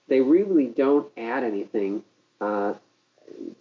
they 0.07 0.21
really 0.21 0.65
don't 0.65 1.07
add 1.17 1.43
anything 1.43 2.03
uh, 2.41 2.73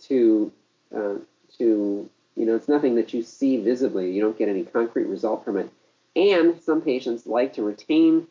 to 0.04 0.52
uh, 0.94 1.14
to 1.58 2.10
you 2.36 2.46
know 2.46 2.54
it's 2.54 2.68
nothing 2.68 2.94
that 2.96 3.12
you 3.12 3.22
see 3.22 3.58
visibly. 3.58 4.12
You 4.12 4.20
don't 4.22 4.38
get 4.38 4.48
any 4.48 4.64
concrete 4.64 5.06
result 5.06 5.44
from 5.44 5.56
it. 5.56 5.70
And 6.16 6.60
some 6.62 6.80
patients 6.80 7.26
like 7.26 7.54
to 7.54 7.62
retain 7.62 8.26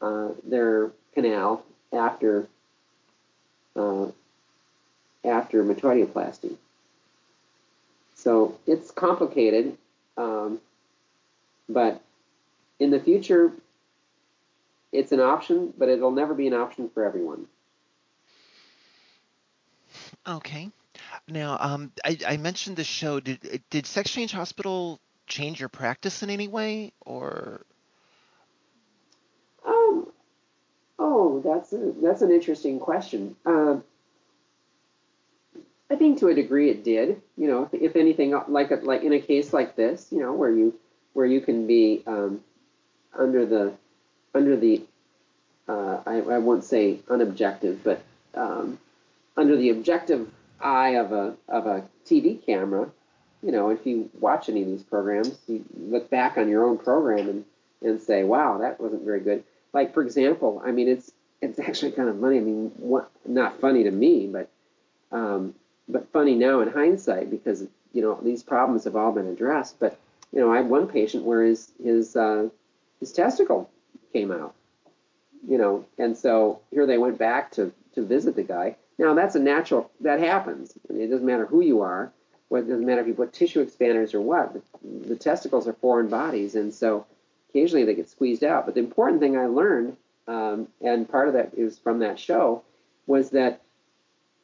uh, 0.00 0.28
their 0.44 0.90
canal 1.14 1.64
after 1.92 2.46
uh, 3.76 4.06
after 5.24 5.64
metoidioplasty. 5.64 6.56
So 8.14 8.58
it's 8.66 8.90
complicated, 8.90 9.76
um, 10.16 10.60
but 11.68 12.00
in 12.80 12.90
the 12.90 13.00
future, 13.00 13.52
it's 14.92 15.12
an 15.12 15.20
option, 15.20 15.72
but 15.76 15.88
it'll 15.88 16.10
never 16.10 16.34
be 16.34 16.46
an 16.46 16.54
option 16.54 16.88
for 16.88 17.04
everyone. 17.04 17.46
Okay. 20.26 20.70
Now, 21.28 21.58
um, 21.60 21.92
I, 22.04 22.18
I, 22.26 22.36
mentioned 22.38 22.76
the 22.76 22.84
show. 22.84 23.20
Did 23.20 23.62
did 23.68 23.86
Sex 23.86 24.10
Change 24.10 24.32
Hospital 24.32 24.98
change 25.26 25.60
your 25.60 25.68
practice 25.68 26.22
in 26.22 26.30
any 26.30 26.48
way, 26.48 26.92
or? 27.04 27.66
Um. 29.66 30.10
Oh, 30.98 31.40
that's 31.44 31.72
a, 31.72 31.92
that's 32.02 32.22
an 32.22 32.30
interesting 32.30 32.80
question. 32.80 33.36
Uh, 33.44 33.76
I 35.90 35.96
think 35.96 36.18
to 36.20 36.28
a 36.28 36.34
degree 36.34 36.70
it 36.70 36.82
did. 36.82 37.20
You 37.36 37.48
know, 37.48 37.68
if, 37.72 37.82
if 37.82 37.96
anything, 37.96 38.38
like 38.48 38.70
a, 38.70 38.76
like 38.76 39.02
in 39.02 39.12
a 39.12 39.20
case 39.20 39.52
like 39.52 39.76
this, 39.76 40.08
you 40.10 40.20
know, 40.20 40.32
where 40.32 40.50
you 40.50 40.74
where 41.12 41.26
you 41.26 41.40
can 41.40 41.66
be 41.66 42.02
um, 42.06 42.40
under 43.16 43.44
the 43.44 43.74
under 44.34 44.56
the 44.56 44.82
uh, 45.68 46.00
I, 46.06 46.20
I 46.20 46.38
won't 46.38 46.64
say 46.64 47.00
unobjective, 47.08 47.78
but 47.84 48.02
um, 48.34 48.78
under 49.36 49.56
the 49.56 49.70
objective 49.70 50.30
eye 50.60 50.96
of 50.96 51.12
a 51.12 51.36
of 51.48 51.66
a 51.66 51.84
TV 52.06 52.44
camera, 52.44 52.90
you 53.42 53.52
know, 53.52 53.70
if 53.70 53.86
you 53.86 54.10
watch 54.18 54.48
any 54.48 54.62
of 54.62 54.68
these 54.68 54.82
programs, 54.82 55.38
you 55.46 55.64
look 55.76 56.10
back 56.10 56.36
on 56.36 56.48
your 56.48 56.64
own 56.64 56.78
program 56.78 57.28
and 57.28 57.44
and 57.82 58.00
say, 58.00 58.24
wow, 58.24 58.58
that 58.58 58.80
wasn't 58.80 59.04
very 59.04 59.20
good. 59.20 59.44
Like 59.72 59.94
for 59.94 60.02
example, 60.02 60.62
I 60.64 60.72
mean, 60.72 60.88
it's 60.88 61.12
it's 61.40 61.58
actually 61.58 61.92
kind 61.92 62.08
of 62.08 62.20
funny. 62.20 62.38
I 62.38 62.40
mean, 62.40 62.72
what, 62.76 63.10
not 63.26 63.60
funny 63.60 63.84
to 63.84 63.90
me, 63.90 64.26
but 64.26 64.48
um, 65.12 65.54
but 65.88 66.10
funny 66.12 66.34
now 66.34 66.60
in 66.60 66.68
hindsight 66.70 67.30
because 67.30 67.62
you 67.92 68.02
know 68.02 68.18
these 68.22 68.42
problems 68.42 68.84
have 68.84 68.96
all 68.96 69.12
been 69.12 69.26
addressed. 69.26 69.78
But 69.78 69.98
you 70.32 70.40
know, 70.40 70.52
I 70.52 70.56
had 70.56 70.68
one 70.68 70.88
patient 70.88 71.24
where 71.24 71.44
his 71.44 71.70
his 71.82 72.16
uh, 72.16 72.48
his 73.00 73.12
testicle 73.12 73.70
came 74.12 74.32
out, 74.32 74.54
you 75.46 75.58
know, 75.58 75.84
and 75.98 76.16
so 76.16 76.60
here 76.70 76.86
they 76.86 76.98
went 76.98 77.18
back 77.18 77.52
to 77.52 77.72
to 77.94 78.04
visit 78.04 78.34
the 78.34 78.42
guy. 78.42 78.76
Now 78.98 79.14
that's 79.14 79.36
a 79.36 79.40
natural 79.40 79.90
that 80.00 80.18
happens. 80.20 80.74
I 80.88 80.92
mean, 80.92 81.02
it 81.02 81.10
doesn't 81.10 81.26
matter 81.26 81.46
who 81.46 81.60
you 81.60 81.80
are. 81.82 82.12
What 82.48 82.64
it 82.64 82.68
doesn't 82.68 82.86
matter 82.86 83.02
if 83.02 83.06
you 83.06 83.14
put 83.14 83.32
tissue 83.32 83.64
expanders 83.64 84.14
or 84.14 84.20
what. 84.20 84.54
The, 84.54 85.08
the 85.08 85.16
testicles 85.16 85.68
are 85.68 85.74
foreign 85.74 86.08
bodies, 86.08 86.54
and 86.54 86.72
so 86.72 87.06
occasionally 87.50 87.84
they 87.84 87.94
get 87.94 88.08
squeezed 88.08 88.42
out. 88.42 88.64
But 88.64 88.74
the 88.74 88.80
important 88.80 89.20
thing 89.20 89.36
I 89.36 89.46
learned, 89.46 89.96
um, 90.26 90.68
and 90.80 91.08
part 91.08 91.28
of 91.28 91.34
that 91.34 91.52
is 91.56 91.78
from 91.78 91.98
that 92.00 92.18
show, 92.18 92.62
was 93.06 93.30
that 93.30 93.60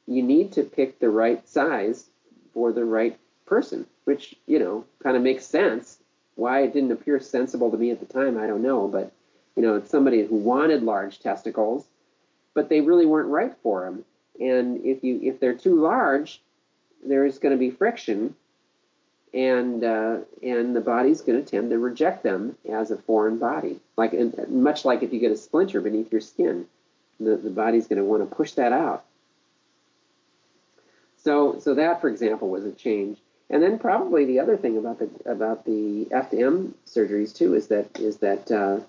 you 0.07 0.23
need 0.23 0.53
to 0.53 0.63
pick 0.63 0.99
the 0.99 1.09
right 1.09 1.47
size 1.49 2.09
for 2.53 2.73
the 2.73 2.85
right 2.85 3.19
person, 3.47 3.87
which, 4.05 4.35
you 4.47 4.59
know, 4.59 4.85
kind 5.03 5.17
of 5.17 5.23
makes 5.23 5.47
sense. 5.47 5.99
Why 6.37 6.63
it 6.63 6.73
didn't 6.73 6.93
appear 6.93 7.21
sensible 7.21 7.71
to 7.71 7.79
me 7.79 7.91
at 7.91 8.01
the 8.01 8.07
time, 8.07 8.37
I 8.37 8.47
don't 8.47 8.63
know. 8.63 8.87
But, 8.87 9.13
you 9.57 9.63
know, 9.63 9.77
it's 9.77 9.91
somebody 9.91 10.25
who 10.25 10.37
wanted 10.37 10.83
large 10.83 11.21
testicles, 11.21 11.87
but 12.53 12.69
they 12.69 12.81
really 12.83 13.07
weren't 13.07 13.29
right 13.29 13.55
for 13.63 13.87
him. 13.87 14.05
And 14.41 14.85
if 14.85 15.05
you 15.05 15.21
if 15.23 15.41
they're 15.41 15.55
too 15.55 15.81
large, 15.81 16.41
there's 17.05 17.39
going 17.39 17.53
to 17.53 17.59
be 17.59 17.71
friction, 17.71 18.35
and 19.33 19.85
uh, 19.85 20.19
and 20.43 20.75
the 20.75 20.81
body's 20.81 21.21
going 21.21 21.43
to 21.43 21.49
tend 21.49 21.71
to 21.71 21.79
reject 21.79 22.23
them 22.23 22.57
as 22.71 22.91
a 22.91 22.97
foreign 22.97 23.39
body. 23.39 23.81
Like 23.97 24.13
much 24.49 24.85
like 24.85 25.03
if 25.03 25.13
you 25.13 25.21
get 25.21 25.33
a 25.33 25.37
splinter 25.37 25.81
beneath 25.81 26.11
your 26.11 26.21
skin, 26.21 26.67
the, 27.21 27.37
the 27.37 27.51
body's 27.51 27.87
going 27.87 27.99
to 27.99 28.05
want 28.05 28.29
to 28.29 28.35
push 28.35 28.53
that 28.53 28.73
out. 28.73 29.05
So, 31.25 31.59
so 31.59 31.75
that, 31.75 32.01
for 32.01 32.09
example, 32.09 32.49
was 32.51 32.65
a 32.65 32.73
change. 32.73 33.19
And 33.51 33.63
then 33.63 33.79
probably 33.79 34.25
the 34.25 34.41
other 34.41 34.57
thing 34.57 34.77
about 34.77 34.99
the 34.99 35.31
about 35.31 35.65
the 35.65 36.07
FTM 36.11 36.73
surgeries 36.87 37.35
too 37.35 37.55
is 37.55 37.69
that 37.69 37.99
is 37.99 38.19
that 38.19 38.51
uh, 38.51 38.81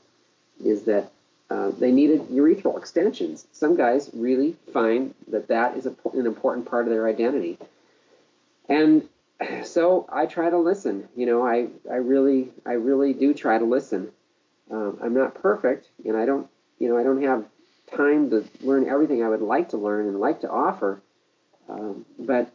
is 0.63 0.83
that 0.83 1.11
uh, 1.49 1.71
they 1.71 1.91
needed 1.91 2.21
urethral 2.29 2.77
extensions. 2.77 3.47
Some 3.51 3.75
guys 3.75 4.09
really 4.13 4.55
find 4.73 5.13
that 5.27 5.47
that 5.49 5.77
is 5.77 5.85
a, 5.85 5.95
an 6.13 6.25
important 6.25 6.69
part 6.69 6.85
of 6.85 6.91
their 6.91 7.07
identity, 7.07 7.57
and 8.67 9.07
so 9.63 10.07
I 10.11 10.25
try 10.25 10.49
to 10.49 10.57
listen. 10.57 11.07
You 11.15 11.25
know, 11.25 11.45
I 11.45 11.67
I 11.89 11.95
really 11.95 12.51
I 12.65 12.73
really 12.73 13.13
do 13.13 13.33
try 13.33 13.57
to 13.57 13.65
listen. 13.65 14.11
Um, 14.71 14.97
I'm 15.03 15.13
not 15.13 15.35
perfect, 15.41 15.87
and 16.03 16.17
I 16.17 16.25
don't 16.25 16.47
you 16.79 16.89
know 16.89 16.97
I 16.97 17.03
don't 17.03 17.23
have 17.23 17.45
time 17.95 18.29
to 18.31 18.43
learn 18.61 18.89
everything 18.89 19.23
I 19.23 19.29
would 19.29 19.41
like 19.41 19.69
to 19.69 19.77
learn 19.77 20.07
and 20.07 20.19
like 20.19 20.41
to 20.41 20.49
offer. 20.49 21.01
Um, 21.69 22.05
but 22.17 22.51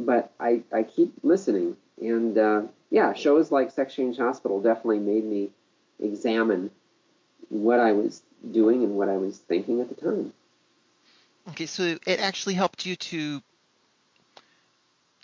but 0.00 0.32
I, 0.40 0.62
I 0.72 0.82
keep 0.82 1.12
listening. 1.22 1.76
And 2.00 2.36
uh, 2.38 2.62
yeah, 2.90 3.12
shows 3.12 3.52
like 3.52 3.70
Sex 3.70 3.94
Change 3.94 4.16
Hospital 4.16 4.60
definitely 4.60 5.00
made 5.00 5.24
me 5.24 5.50
examine 5.98 6.70
what 7.50 7.78
I 7.78 7.92
was 7.92 8.22
doing 8.50 8.84
and 8.84 8.96
what 8.96 9.08
I 9.08 9.16
was 9.16 9.38
thinking 9.38 9.80
at 9.80 9.88
the 9.88 9.94
time. 9.94 10.32
Okay, 11.50 11.66
so 11.66 11.82
it 12.06 12.20
actually 12.20 12.54
helped 12.54 12.86
you 12.86 12.96
to 12.96 13.42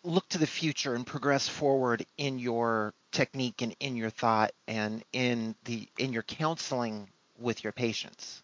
look 0.03 0.29
to 0.31 0.39
the 0.39 0.47
future 0.47 0.95
and 0.95 1.07
progress 1.07 1.49
forward 1.49 2.07
in 2.17 2.39
your 2.39 2.95
technique 3.13 3.63
and 3.63 3.75
in 3.81 3.97
your 3.97 4.11
thought 4.11 4.53
and 4.69 5.03
in 5.13 5.55
the 5.65 5.89
in 5.99 6.13
your 6.13 6.23
counseling 6.23 7.09
with 7.39 7.65
your 7.65 7.73
patients. 7.73 8.43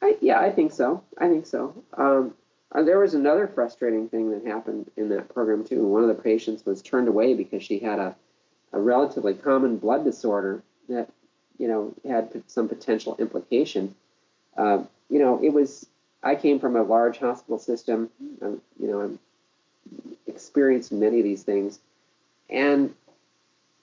I, 0.00 0.16
yeah, 0.20 0.40
I 0.40 0.50
think 0.50 0.72
so. 0.72 1.02
I 1.18 1.28
think 1.28 1.46
so. 1.46 1.74
Um, 1.96 2.34
uh, 2.72 2.82
there 2.82 2.98
was 2.98 3.14
another 3.14 3.46
frustrating 3.46 4.08
thing 4.08 4.30
that 4.30 4.46
happened 4.46 4.90
in 4.96 5.08
that 5.10 5.32
program 5.32 5.64
too. 5.64 5.86
One 5.86 6.02
of 6.02 6.08
the 6.08 6.22
patients 6.22 6.64
was 6.64 6.82
turned 6.82 7.08
away 7.08 7.34
because 7.34 7.62
she 7.62 7.78
had 7.78 7.98
a, 7.98 8.16
a 8.72 8.80
relatively 8.80 9.34
common 9.34 9.76
blood 9.76 10.04
disorder 10.04 10.62
that 10.88 11.10
you 11.62 11.68
know 11.68 11.94
had 12.04 12.42
some 12.48 12.68
potential 12.68 13.14
implication. 13.20 13.94
Uh, 14.56 14.82
you 15.08 15.20
know, 15.20 15.38
it 15.40 15.52
was. 15.52 15.86
I 16.20 16.34
came 16.34 16.58
from 16.58 16.74
a 16.74 16.82
large 16.82 17.18
hospital 17.18 17.60
system. 17.60 18.10
Um, 18.42 18.60
you 18.80 18.88
know, 18.88 19.00
I'm 19.00 19.18
experienced 20.26 20.90
many 20.90 21.18
of 21.18 21.24
these 21.24 21.44
things, 21.44 21.78
and 22.50 22.92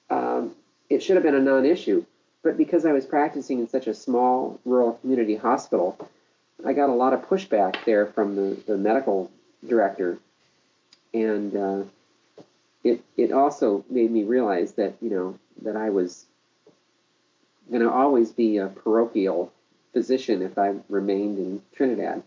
um, 0.10 0.54
it 0.90 1.02
should 1.02 1.16
have 1.16 1.24
been 1.24 1.36
a 1.36 1.40
non-issue. 1.40 2.06
But 2.44 2.58
because 2.58 2.86
I 2.86 2.92
was 2.92 3.06
practicing 3.06 3.60
in 3.60 3.70
such 3.70 3.88
a 3.88 3.94
small 3.94 4.60
rural 4.66 4.94
community 4.94 5.38
hospital, 5.38 5.98
I 6.66 6.74
got 6.74 6.90
a 6.90 6.94
lot 6.94 7.14
of 7.14 7.30
pushback 7.30 7.86
there 7.86 8.08
from 8.08 8.36
the, 8.36 8.62
the 8.68 8.78
medical 8.78 9.32
director, 9.66 10.20
and 11.14 11.56
uh, 11.56 11.84
it 12.84 13.02
it 13.16 13.32
also 13.32 13.86
made 13.90 14.12
me 14.12 14.24
realize 14.26 14.74
that 14.74 14.96
you 15.02 15.10
know 15.10 15.40
that 15.62 15.78
I 15.78 15.92
was 15.92 16.26
going 17.70 17.84
to 17.84 17.92
always 17.92 18.32
be 18.32 18.58
a 18.58 18.68
parochial 18.68 19.52
physician 19.94 20.42
if 20.42 20.58
I 20.58 20.76
remained 20.90 21.38
in 21.38 21.62
Trinidad. 21.76 22.24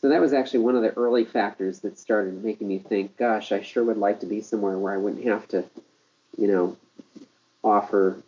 So 0.00 0.10
that 0.10 0.20
was 0.20 0.32
actually 0.32 0.60
one 0.60 0.76
of 0.76 0.82
the 0.82 0.92
early 0.96 1.24
factors 1.24 1.80
that 1.80 1.98
started 1.98 2.44
making 2.44 2.68
me 2.68 2.78
think, 2.78 3.16
gosh, 3.16 3.50
I 3.50 3.62
sure 3.62 3.82
would 3.84 3.96
like 3.96 4.20
to 4.20 4.26
be 4.26 4.40
somewhere 4.40 4.78
where 4.78 4.92
I 4.92 4.96
wouldn't 4.96 5.24
have 5.24 5.46
to, 5.48 5.64
you 6.36 6.46
know, 6.46 6.76
offer 7.64 8.22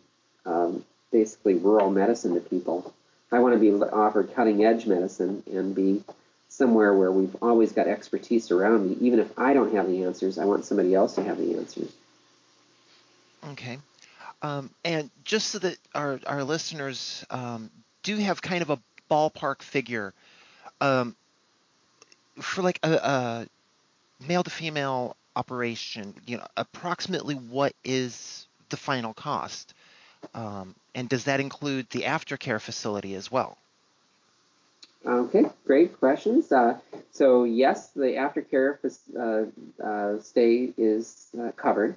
um, 0.45 0.83
basically 1.11 1.55
rural 1.55 1.89
medicine 1.89 2.33
to 2.33 2.41
people. 2.41 2.93
I 3.31 3.39
want 3.39 3.53
to 3.55 3.59
be 3.59 3.71
offered 3.71 4.33
cutting 4.33 4.65
edge 4.65 4.85
medicine 4.85 5.43
and 5.49 5.73
be 5.73 6.03
somewhere 6.49 6.93
where 6.93 7.11
we've 7.11 7.35
always 7.41 7.71
got 7.71 7.87
expertise 7.87 8.51
around 8.51 8.89
me. 8.89 8.97
Even 8.99 9.19
if 9.19 9.39
I 9.39 9.53
don't 9.53 9.73
have 9.73 9.87
the 9.87 10.03
answers, 10.03 10.37
I 10.37 10.43
want 10.43 10.65
somebody 10.65 10.93
else 10.93 11.15
to 11.15 11.23
have 11.23 11.37
the 11.37 11.55
answers. 11.55 11.91
Okay. 13.51 13.77
Um, 14.41 14.71
and 14.83 15.09
just 15.23 15.49
so 15.49 15.59
that 15.59 15.77
our, 15.93 16.19
our 16.25 16.43
listeners 16.43 17.25
um, 17.29 17.69
do 18.03 18.17
have 18.17 18.41
kind 18.41 18.61
of 18.61 18.69
a 18.69 18.79
ballpark 19.09 19.61
figure, 19.61 20.13
um, 20.79 21.15
for 22.39 22.61
like 22.61 22.79
a, 22.83 22.93
a 22.93 23.47
male 24.27 24.43
to 24.43 24.49
female 24.49 25.15
operation, 25.35 26.13
you 26.25 26.37
know, 26.37 26.47
approximately 26.57 27.35
what 27.35 27.73
is 27.83 28.47
the 28.69 28.77
final 28.77 29.13
cost? 29.13 29.73
Um, 30.33 30.75
and 30.95 31.07
does 31.09 31.25
that 31.25 31.39
include 31.39 31.89
the 31.89 32.01
aftercare 32.01 32.59
facility 32.59 33.15
as 33.15 33.31
well? 33.31 33.57
Okay, 35.05 35.45
great 35.65 35.97
questions. 35.99 36.51
Uh, 36.51 36.77
so 37.11 37.43
yes, 37.43 37.89
the 37.89 38.15
aftercare 38.15 38.77
uh, 39.17 39.83
uh, 39.83 40.19
stay 40.21 40.71
is 40.77 41.27
uh, 41.39 41.51
covered. 41.53 41.95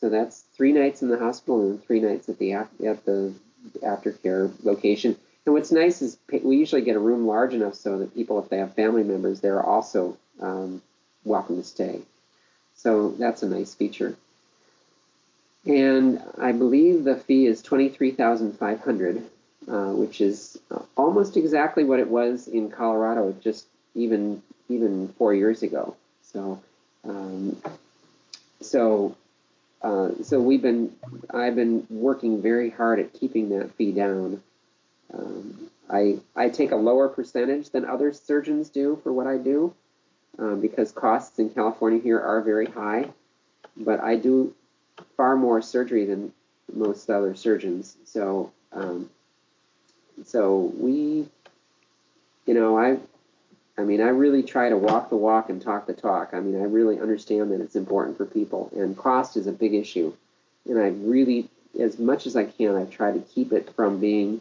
So 0.00 0.08
that's 0.08 0.40
three 0.56 0.72
nights 0.72 1.02
in 1.02 1.08
the 1.08 1.18
hospital 1.18 1.60
and 1.62 1.84
three 1.84 2.00
nights 2.00 2.28
at 2.28 2.38
the 2.38 2.52
at 2.54 3.04
the 3.04 3.34
aftercare 3.82 4.52
location. 4.62 5.16
And 5.44 5.54
what's 5.54 5.72
nice 5.72 6.02
is 6.02 6.18
we 6.42 6.56
usually 6.56 6.82
get 6.82 6.96
a 6.96 7.00
room 7.00 7.26
large 7.26 7.54
enough 7.54 7.74
so 7.74 7.98
that 7.98 8.14
people, 8.14 8.38
if 8.38 8.48
they 8.48 8.58
have 8.58 8.74
family 8.74 9.02
members, 9.02 9.40
they're 9.40 9.62
also 9.62 10.16
um, 10.40 10.82
welcome 11.24 11.56
to 11.56 11.64
stay. 11.64 12.00
So 12.76 13.10
that's 13.12 13.42
a 13.42 13.48
nice 13.48 13.74
feature 13.74 14.16
and 15.68 16.22
I 16.38 16.52
believe 16.52 17.04
the 17.04 17.16
fee 17.16 17.46
is 17.46 17.62
twenty-three 17.62 18.12
thousand 18.12 18.58
five 18.58 18.80
hundred, 18.80 19.22
uh, 19.68 19.90
which 19.90 20.20
is 20.20 20.58
almost 20.96 21.36
exactly 21.36 21.84
what 21.84 22.00
it 22.00 22.08
was 22.08 22.48
in 22.48 22.70
Colorado 22.70 23.34
just 23.40 23.66
even 23.94 24.42
even 24.68 25.08
four 25.18 25.34
years 25.34 25.62
ago. 25.62 25.94
So, 26.22 26.60
um, 27.04 27.56
so, 28.60 29.16
uh, 29.82 30.10
so 30.22 30.40
we've 30.40 30.62
been 30.62 30.92
I've 31.30 31.54
been 31.54 31.86
working 31.88 32.42
very 32.42 32.70
hard 32.70 32.98
at 32.98 33.12
keeping 33.12 33.50
that 33.50 33.74
fee 33.74 33.92
down. 33.92 34.42
Um, 35.12 35.70
I 35.88 36.18
I 36.34 36.48
take 36.48 36.72
a 36.72 36.76
lower 36.76 37.08
percentage 37.08 37.70
than 37.70 37.84
other 37.84 38.12
surgeons 38.12 38.68
do 38.70 38.98
for 39.02 39.12
what 39.12 39.26
I 39.26 39.38
do, 39.38 39.72
um, 40.38 40.60
because 40.60 40.92
costs 40.92 41.38
in 41.38 41.50
California 41.50 42.00
here 42.00 42.20
are 42.20 42.40
very 42.42 42.66
high. 42.66 43.08
But 43.76 44.00
I 44.00 44.16
do 44.16 44.54
far 45.16 45.36
more 45.36 45.62
surgery 45.62 46.04
than 46.04 46.32
most 46.72 47.08
other 47.08 47.34
surgeons. 47.34 47.96
So, 48.04 48.52
um, 48.72 49.08
so 50.24 50.72
we, 50.76 51.28
you 52.46 52.54
know, 52.54 52.76
I, 52.78 52.98
I 53.78 53.82
mean, 53.82 54.00
I 54.00 54.08
really 54.08 54.42
try 54.42 54.68
to 54.68 54.76
walk 54.76 55.08
the 55.08 55.16
walk 55.16 55.50
and 55.50 55.62
talk 55.62 55.86
the 55.86 55.94
talk. 55.94 56.30
I 56.32 56.40
mean, 56.40 56.60
I 56.60 56.64
really 56.64 56.98
understand 56.98 57.52
that 57.52 57.60
it's 57.60 57.76
important 57.76 58.16
for 58.16 58.26
people, 58.26 58.70
and 58.74 58.98
cost 58.98 59.36
is 59.36 59.46
a 59.46 59.52
big 59.52 59.72
issue. 59.72 60.12
And 60.66 60.80
I 60.80 60.88
really, 60.88 61.48
as 61.78 61.96
much 61.96 62.26
as 62.26 62.34
I 62.34 62.44
can, 62.44 62.74
I 62.74 62.86
try 62.86 63.12
to 63.12 63.20
keep 63.20 63.52
it 63.52 63.72
from 63.76 64.00
being, 64.00 64.40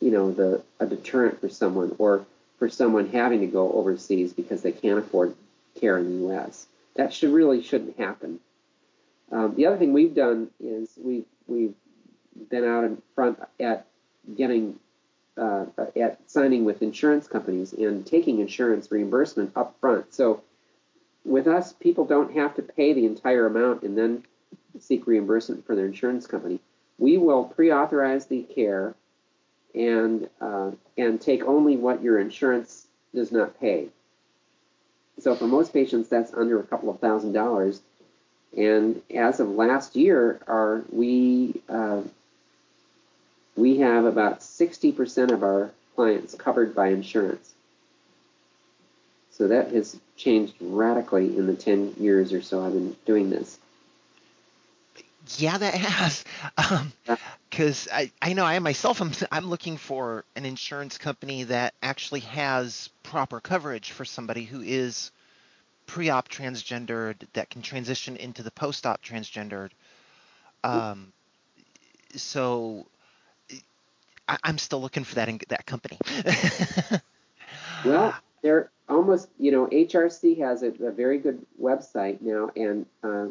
you 0.00 0.10
know, 0.10 0.32
the 0.32 0.62
a 0.80 0.86
deterrent 0.86 1.38
for 1.38 1.50
someone 1.50 1.94
or 1.98 2.24
for 2.58 2.70
someone 2.70 3.10
having 3.10 3.40
to 3.40 3.46
go 3.46 3.70
overseas 3.72 4.32
because 4.32 4.62
they 4.62 4.72
can't 4.72 4.98
afford 4.98 5.34
care 5.78 5.98
in 5.98 6.06
the 6.06 6.26
U.S. 6.28 6.66
That 6.96 7.12
should 7.12 7.30
really 7.30 7.62
shouldn't 7.62 7.98
happen. 7.98 8.40
Um, 9.30 9.54
the 9.54 9.66
other 9.66 9.76
thing 9.76 9.92
we've 9.92 10.14
done 10.14 10.48
is 10.58 10.88
we 10.96 11.24
we've 11.46 11.74
been 12.48 12.64
out 12.64 12.84
in 12.84 13.02
front 13.14 13.38
at 13.60 13.86
getting 14.34 14.78
uh, 15.38 15.66
at 15.96 16.18
signing 16.30 16.64
with 16.64 16.82
insurance 16.82 17.26
companies 17.26 17.72
and 17.72 18.06
taking 18.06 18.40
insurance 18.40 18.90
reimbursement 18.90 19.52
up 19.56 19.76
front. 19.80 20.12
So 20.12 20.42
with 21.24 21.46
us, 21.46 21.72
people 21.72 22.04
don't 22.04 22.34
have 22.34 22.54
to 22.56 22.62
pay 22.62 22.92
the 22.92 23.06
entire 23.06 23.46
amount 23.46 23.82
and 23.82 23.96
then 23.96 24.24
seek 24.80 25.06
reimbursement 25.06 25.66
for 25.66 25.74
their 25.74 25.86
insurance 25.86 26.26
company. 26.26 26.60
We 26.98 27.18
will 27.18 27.44
pre-authorize 27.44 28.26
the 28.26 28.42
care 28.42 28.94
and 29.74 30.28
uh, 30.40 30.72
and 30.96 31.20
take 31.20 31.44
only 31.44 31.76
what 31.76 32.02
your 32.02 32.18
insurance 32.18 32.86
does 33.14 33.30
not 33.30 33.60
pay. 33.60 33.88
So 35.20 35.34
for 35.34 35.46
most 35.46 35.72
patients, 35.72 36.08
that's 36.08 36.32
under 36.32 36.58
a 36.60 36.64
couple 36.64 36.90
of 36.90 37.00
thousand 37.00 37.32
dollars 37.32 37.82
and 38.56 39.02
as 39.14 39.40
of 39.40 39.50
last 39.50 39.96
year, 39.96 40.40
our 40.46 40.82
we 40.90 41.60
uh, 41.68 42.02
we 43.58 43.78
have 43.78 44.04
about 44.04 44.40
60% 44.40 45.32
of 45.32 45.42
our 45.42 45.72
clients 45.96 46.34
covered 46.34 46.74
by 46.74 46.88
insurance. 46.88 47.54
So 49.32 49.48
that 49.48 49.72
has 49.72 49.98
changed 50.16 50.54
radically 50.60 51.36
in 51.36 51.46
the 51.46 51.54
10 51.54 51.94
years 51.98 52.32
or 52.32 52.40
so 52.40 52.64
I've 52.64 52.72
been 52.72 52.96
doing 53.04 53.30
this. 53.30 53.58
Yeah, 55.36 55.58
that 55.58 55.74
has. 55.74 56.24
Because 57.50 57.88
um, 57.90 57.94
I, 57.94 58.10
I 58.22 58.32
know 58.32 58.44
I 58.44 58.58
myself, 58.60 59.00
I'm, 59.00 59.12
I'm 59.30 59.50
looking 59.50 59.76
for 59.76 60.24
an 60.36 60.46
insurance 60.46 60.96
company 60.96 61.44
that 61.44 61.74
actually 61.82 62.20
has 62.20 62.88
proper 63.02 63.40
coverage 63.40 63.90
for 63.90 64.04
somebody 64.04 64.44
who 64.44 64.62
is 64.62 65.10
pre-op 65.86 66.28
transgendered 66.28 67.16
that 67.32 67.50
can 67.50 67.62
transition 67.62 68.16
into 68.16 68.42
the 68.42 68.50
post-op 68.50 69.02
transgendered. 69.02 69.70
Um, 70.64 71.12
so 72.16 72.86
I, 74.28 74.38
am 74.44 74.58
still 74.58 74.80
looking 74.80 75.04
for 75.04 75.16
that 75.16 75.28
in 75.28 75.40
that 75.48 75.66
company. 75.66 75.98
well, 77.84 78.14
they're 78.42 78.70
almost, 78.88 79.28
you 79.38 79.50
know, 79.50 79.66
HRC 79.66 80.38
has 80.38 80.62
a, 80.62 80.68
a 80.68 80.92
very 80.92 81.18
good 81.18 81.44
website 81.60 82.20
now, 82.20 82.50
and 82.54 82.86
uh, 83.02 83.28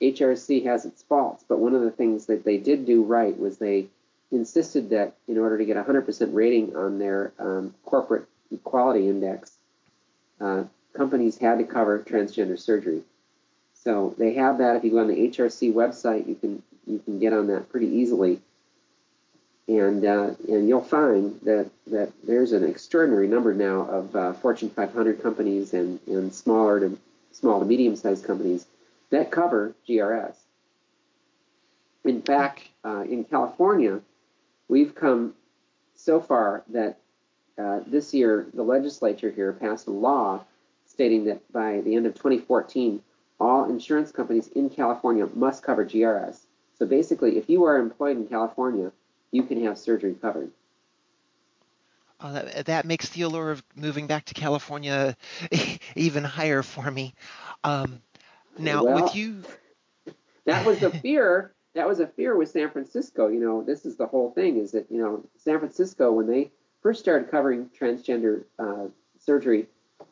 HRC 0.00 0.64
has 0.66 0.84
its 0.84 1.02
faults. 1.02 1.44
But 1.48 1.58
one 1.58 1.74
of 1.74 1.82
the 1.82 1.90
things 1.90 2.26
that 2.26 2.44
they 2.44 2.58
did 2.58 2.86
do 2.86 3.02
right 3.02 3.36
was 3.38 3.58
they 3.58 3.86
insisted 4.30 4.90
that 4.90 5.14
in 5.26 5.38
order 5.38 5.58
to 5.58 5.64
get 5.64 5.76
a 5.76 5.82
100% 5.82 6.34
rating 6.34 6.76
on 6.76 6.98
their 6.98 7.32
um, 7.38 7.74
corporate 7.84 8.26
equality 8.52 9.08
index, 9.08 9.52
uh, 10.40 10.64
companies 10.92 11.38
had 11.38 11.58
to 11.58 11.64
cover 11.64 11.98
transgender 12.00 12.58
surgery. 12.58 13.02
So 13.74 14.14
they 14.18 14.34
have 14.34 14.58
that. 14.58 14.76
If 14.76 14.84
you 14.84 14.90
go 14.90 14.98
on 14.98 15.08
the 15.08 15.14
HRC 15.14 15.72
website, 15.72 16.28
you 16.28 16.34
can 16.34 16.62
you 16.86 16.98
can 16.98 17.18
get 17.18 17.32
on 17.32 17.46
that 17.48 17.70
pretty 17.70 17.86
easily, 17.86 18.40
and 19.70 20.04
uh, 20.04 20.30
and 20.48 20.68
you'll 20.68 20.82
find 20.82 21.38
that 21.42 21.70
that 21.86 22.12
there's 22.24 22.52
an 22.52 22.64
extraordinary 22.64 23.28
number 23.28 23.54
now 23.54 23.82
of 23.82 24.16
uh, 24.16 24.32
Fortune 24.32 24.68
500 24.68 25.22
companies 25.22 25.72
and 25.74 26.00
and 26.08 26.34
smaller 26.34 26.80
to 26.80 26.98
small 27.30 27.60
to 27.60 27.64
medium 27.64 27.94
sized 27.94 28.24
companies 28.24 28.66
that 29.10 29.30
cover 29.30 29.74
GRS. 29.88 30.34
In 32.04 32.20
fact, 32.22 32.68
uh, 32.84 33.04
in 33.08 33.24
California, 33.24 34.00
we've 34.68 34.94
come 34.94 35.34
so 35.94 36.20
far 36.20 36.64
that 36.70 36.98
uh, 37.56 37.80
this 37.86 38.12
year 38.12 38.46
the 38.52 38.62
legislature 38.62 39.30
here 39.30 39.52
passed 39.52 39.86
a 39.86 39.92
law 39.92 40.42
stating 40.86 41.24
that 41.26 41.52
by 41.52 41.80
the 41.82 41.94
end 41.94 42.06
of 42.06 42.14
2014, 42.14 43.00
all 43.38 43.66
insurance 43.66 44.10
companies 44.10 44.48
in 44.48 44.68
California 44.68 45.28
must 45.34 45.62
cover 45.62 45.84
GRS. 45.84 46.38
So 46.76 46.86
basically, 46.86 47.36
if 47.36 47.48
you 47.48 47.64
are 47.64 47.76
employed 47.76 48.16
in 48.16 48.26
California, 48.26 48.90
you 49.32 49.42
can 49.42 49.64
have 49.64 49.78
surgery 49.78 50.14
covered. 50.14 50.50
Uh, 52.20 52.32
that, 52.32 52.66
that, 52.66 52.84
makes 52.84 53.08
the 53.10 53.22
allure 53.22 53.50
of 53.50 53.62
moving 53.74 54.06
back 54.06 54.26
to 54.26 54.34
California 54.34 55.16
even 55.96 56.22
higher 56.22 56.62
for 56.62 56.90
me. 56.90 57.14
Um, 57.64 58.02
now, 58.58 58.84
well, 58.84 59.04
with 59.04 59.14
you, 59.14 59.42
that 60.44 60.66
was 60.66 60.80
the 60.80 60.90
fear. 60.90 61.52
That 61.74 61.86
was 61.86 62.00
a 62.00 62.06
fear 62.06 62.36
with 62.36 62.50
San 62.50 62.68
Francisco. 62.70 63.28
You 63.28 63.40
know, 63.40 63.62
this 63.62 63.86
is 63.86 63.96
the 63.96 64.06
whole 64.06 64.32
thing: 64.32 64.58
is 64.58 64.72
that 64.72 64.90
you 64.90 64.98
know 64.98 65.24
San 65.38 65.58
Francisco 65.58 66.12
when 66.12 66.26
they 66.26 66.50
first 66.82 67.00
started 67.00 67.30
covering 67.30 67.70
transgender 67.78 68.44
uh, 68.58 68.88
surgery 69.18 69.66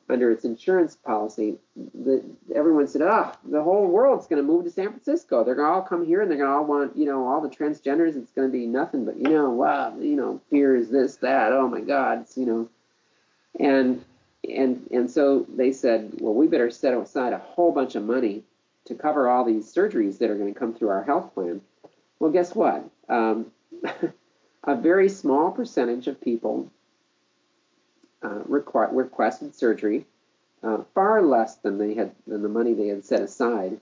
under 0.09 0.31
its 0.31 0.45
insurance 0.45 0.97
policy, 0.97 1.57
the, 1.77 2.25
everyone 2.55 2.87
said, 2.87 3.03
"Ah, 3.03 3.37
the 3.45 3.63
whole 3.63 3.87
world's 3.87 4.27
going 4.27 4.41
to 4.41 4.47
move 4.47 4.65
to 4.65 4.71
San 4.71 4.89
Francisco. 4.89 5.45
They're 5.45 5.55
going 5.55 5.69
to 5.69 5.75
all 5.75 5.83
come 5.83 6.07
here, 6.07 6.23
and 6.23 6.31
they're 6.31 6.39
going 6.39 6.51
to 6.51 6.57
all 6.57 6.65
want, 6.65 6.97
you 6.97 7.05
know, 7.05 7.27
all 7.27 7.41
the 7.41 7.49
transgenders. 7.49 8.17
It's 8.17 8.33
going 8.33 8.49
to 8.49 8.53
be 8.53 8.67
nothing 8.67 9.05
but, 9.05 9.17
you 9.17 9.29
know, 9.29 9.51
wow, 9.51 9.97
you 9.99 10.17
know, 10.17 10.41
fear 10.51 10.77
is 10.77 10.89
this, 10.89 11.17
that. 11.17 11.53
Oh 11.53 11.69
my 11.69 11.81
God, 11.81 12.23
it's, 12.23 12.37
you 12.37 12.47
know." 12.47 12.69
And 13.61 14.05
and 14.49 14.89
and 14.91 15.11
so 15.11 15.47
they 15.55 15.73
said, 15.73 16.13
"Well, 16.21 16.35
we 16.35 16.47
better 16.47 16.71
set 16.71 16.95
aside 16.95 17.33
a 17.33 17.39
whole 17.39 17.73
bunch 17.73 17.95
of 17.95 18.05
money 18.05 18.45
to 18.87 18.95
cover 18.95 19.29
all 19.29 19.45
these 19.45 19.73
surgeries 19.73 20.19
that 20.19 20.31
are 20.31 20.37
going 20.37 20.53
to 20.53 20.59
come 20.59 20.75
through 20.75 20.91
our 20.91 21.05
health 21.05 21.35
plan." 21.35 21.61
Well, 22.19 22.31
guess 22.31 22.55
what? 22.55 22.89
Um, 23.09 23.53
a 24.65 24.77
very 24.77 25.09
small 25.09 25.51
percentage 25.51 26.09
of 26.09 26.21
people 26.21 26.71
uh, 28.23 28.41
requ- 28.49 28.91
requested 28.93 29.55
surgery, 29.55 30.05
uh, 30.63 30.79
far 30.95 31.23
less 31.23 31.57
than 31.57 31.79
they 31.79 31.95
had 31.95 32.13
than 32.27 32.43
the 32.43 32.49
money 32.49 32.73
they 32.75 32.89
had 32.89 33.05
set 33.05 33.23
aside. 33.23 33.81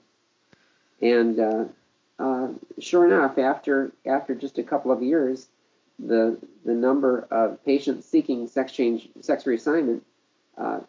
And 1.01 1.39
uh, 1.39 1.65
uh, 2.19 2.49
sure 2.79 3.05
enough, 3.05 3.37
after 3.37 3.91
after 4.05 4.35
just 4.35 4.57
a 4.57 4.63
couple 4.63 4.91
of 4.91 5.01
years, 5.01 5.47
the 5.99 6.37
the 6.65 6.73
number 6.73 7.27
of 7.31 7.63
patients 7.65 8.05
seeking 8.07 8.47
sex 8.47 8.71
change 8.71 9.09
sex 9.21 9.43
reassignment 9.43 10.01
uh, 10.57 10.79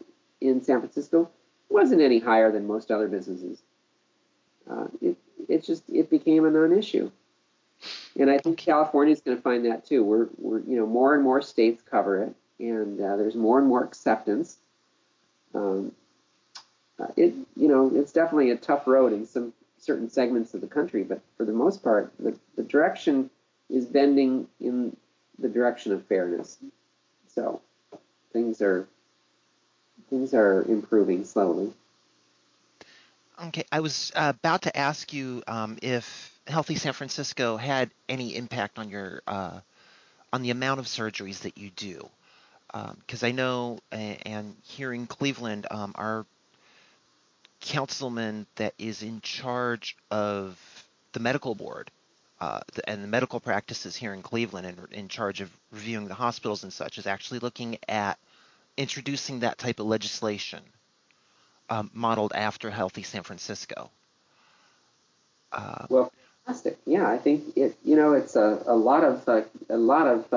in 0.40 0.62
San 0.62 0.80
Francisco 0.80 1.30
wasn't 1.68 2.00
any 2.00 2.18
higher 2.18 2.50
than 2.50 2.66
most 2.66 2.90
other 2.90 3.08
businesses. 3.08 3.62
Uh, 4.70 4.86
it 5.00 5.16
it 5.48 5.64
just 5.64 5.84
it 5.88 6.10
became 6.10 6.44
a 6.44 6.50
non-issue. 6.50 7.10
And 8.18 8.30
I 8.30 8.38
think 8.38 8.58
California 8.58 9.12
is 9.12 9.20
going 9.20 9.36
to 9.36 9.42
find 9.42 9.64
that 9.66 9.86
too. 9.86 10.02
We're, 10.02 10.26
we're, 10.36 10.60
you 10.60 10.76
know, 10.76 10.86
more 10.86 11.14
and 11.14 11.22
more 11.22 11.40
states 11.40 11.82
cover 11.88 12.24
it, 12.24 12.34
and 12.58 13.00
uh, 13.00 13.16
there's 13.16 13.34
more 13.34 13.58
and 13.58 13.68
more 13.68 13.84
acceptance. 13.84 14.56
Um, 15.54 15.92
uh, 16.98 17.06
it, 17.16 17.34
you 17.56 17.68
know, 17.68 17.90
it's 17.94 18.12
definitely 18.12 18.50
a 18.50 18.56
tough 18.56 18.86
road 18.86 19.12
in 19.12 19.26
some 19.26 19.52
certain 19.78 20.10
segments 20.10 20.54
of 20.54 20.60
the 20.60 20.66
country, 20.66 21.04
but 21.04 21.20
for 21.36 21.44
the 21.44 21.52
most 21.52 21.82
part, 21.82 22.12
the, 22.18 22.36
the 22.56 22.62
direction 22.62 23.30
is 23.70 23.86
bending 23.86 24.48
in 24.60 24.96
the 25.38 25.48
direction 25.48 25.92
of 25.92 26.04
fairness. 26.06 26.58
So 27.28 27.60
things 28.32 28.60
are 28.60 28.86
things 30.10 30.34
are 30.34 30.62
improving 30.62 31.24
slowly. 31.24 31.72
Okay, 33.46 33.64
I 33.70 33.80
was 33.80 34.10
uh, 34.16 34.32
about 34.36 34.62
to 34.62 34.76
ask 34.76 35.12
you 35.12 35.42
um, 35.46 35.78
if 35.80 36.36
Healthy 36.48 36.74
San 36.74 36.92
Francisco 36.92 37.56
had 37.56 37.90
any 38.08 38.34
impact 38.34 38.78
on 38.78 38.88
your 38.88 39.22
uh, 39.28 39.60
on 40.32 40.42
the 40.42 40.50
amount 40.50 40.80
of 40.80 40.86
surgeries 40.86 41.40
that 41.40 41.56
you 41.56 41.70
do, 41.70 42.08
because 42.72 43.22
um, 43.22 43.28
I 43.28 43.32
know, 43.32 43.78
and 43.90 44.54
here 44.64 44.92
in 44.92 45.06
Cleveland, 45.06 45.66
um, 45.70 45.92
our 45.94 46.26
councilman 47.60 48.46
that 48.56 48.74
is 48.78 49.02
in 49.02 49.20
charge 49.20 49.96
of 50.10 50.58
the 51.12 51.20
medical 51.20 51.54
board 51.54 51.90
uh, 52.40 52.60
and 52.86 53.02
the 53.02 53.08
medical 53.08 53.40
practices 53.40 53.96
here 53.96 54.14
in 54.14 54.22
Cleveland 54.22 54.66
and 54.66 54.92
in 54.92 55.08
charge 55.08 55.40
of 55.40 55.50
reviewing 55.72 56.08
the 56.08 56.14
hospitals 56.14 56.62
and 56.62 56.72
such 56.72 56.98
is 56.98 57.06
actually 57.06 57.40
looking 57.40 57.78
at 57.88 58.18
introducing 58.76 59.40
that 59.40 59.58
type 59.58 59.80
of 59.80 59.86
legislation 59.86 60.60
um, 61.68 61.90
modeled 61.92 62.32
after 62.34 62.70
Healthy 62.70 63.02
San 63.02 63.22
Francisco. 63.22 63.90
Uh, 65.50 65.86
well, 65.88 66.12
fantastic. 66.46 66.78
Yeah, 66.86 67.10
I 67.10 67.18
think 67.18 67.56
it. 67.56 67.76
You 67.84 67.96
know, 67.96 68.12
it's 68.12 68.36
a, 68.36 68.62
a 68.66 68.76
lot 68.76 69.02
of 69.02 69.28
uh, 69.28 69.42
a 69.68 69.76
lot 69.76 70.06
of 70.06 70.32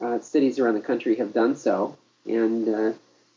uh, 0.00 0.20
cities 0.20 0.58
around 0.58 0.74
the 0.74 0.80
country 0.80 1.16
have 1.16 1.32
done 1.32 1.56
so, 1.56 1.96
and 2.26 2.68
uh, 2.68 2.92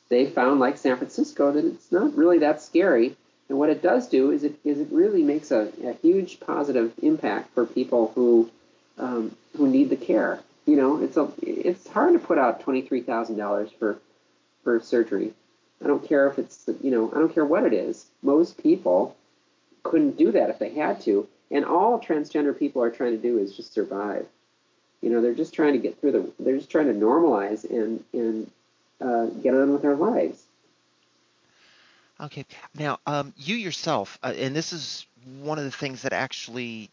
they 0.09 0.25
found, 0.25 0.59
like 0.59 0.77
San 0.77 0.97
Francisco, 0.97 1.51
that 1.51 1.65
it's 1.65 1.91
not 1.91 2.15
really 2.15 2.39
that 2.39 2.61
scary. 2.61 3.15
And 3.47 3.57
what 3.57 3.69
it 3.69 3.81
does 3.81 4.07
do 4.07 4.31
is 4.31 4.43
it 4.43 4.59
is 4.63 4.79
it 4.79 4.89
really 4.91 5.23
makes 5.23 5.51
a, 5.51 5.71
a 5.83 5.93
huge 5.93 6.39
positive 6.39 6.93
impact 7.01 7.53
for 7.53 7.65
people 7.65 8.11
who 8.13 8.49
um, 8.97 9.35
who 9.57 9.67
need 9.67 9.89
the 9.89 9.95
care. 9.95 10.39
You 10.65 10.75
know, 10.75 11.01
it's 11.01 11.17
a 11.17 11.31
it's 11.41 11.87
hard 11.87 12.13
to 12.13 12.19
put 12.19 12.37
out 12.37 12.61
twenty 12.61 12.81
three 12.81 13.01
thousand 13.01 13.37
dollars 13.37 13.69
for 13.79 13.99
for 14.63 14.79
surgery. 14.79 15.33
I 15.83 15.87
don't 15.87 16.07
care 16.07 16.27
if 16.27 16.37
it's 16.37 16.69
you 16.81 16.91
know 16.91 17.11
I 17.11 17.15
don't 17.15 17.33
care 17.33 17.45
what 17.45 17.63
it 17.63 17.73
is. 17.73 18.05
Most 18.21 18.61
people 18.61 19.15
couldn't 19.83 20.17
do 20.17 20.31
that 20.31 20.49
if 20.49 20.59
they 20.59 20.69
had 20.69 21.01
to. 21.01 21.27
And 21.51 21.65
all 21.65 21.99
transgender 21.99 22.57
people 22.57 22.83
are 22.83 22.91
trying 22.91 23.11
to 23.11 23.21
do 23.21 23.39
is 23.39 23.55
just 23.55 23.73
survive. 23.73 24.27
You 25.01 25.09
know, 25.09 25.21
they're 25.21 25.33
just 25.33 25.53
trying 25.53 25.73
to 25.73 25.79
get 25.79 25.99
through 25.99 26.11
the. 26.11 26.31
They're 26.39 26.57
just 26.57 26.69
trying 26.69 26.87
to 26.87 26.93
normalize 26.93 27.69
and 27.69 28.03
and 28.13 28.51
uh, 29.01 29.27
get 29.27 29.53
on 29.53 29.71
with 29.71 29.81
their 29.81 29.95
lives. 29.95 30.43
Okay. 32.21 32.45
Now, 32.75 32.99
um, 33.05 33.33
you 33.37 33.55
yourself, 33.55 34.19
uh, 34.21 34.33
and 34.35 34.53
this 34.53 34.73
is 34.73 35.05
one 35.41 35.57
of 35.57 35.63
the 35.63 35.71
things 35.71 36.01
that 36.01 36.11
actually 36.11 36.89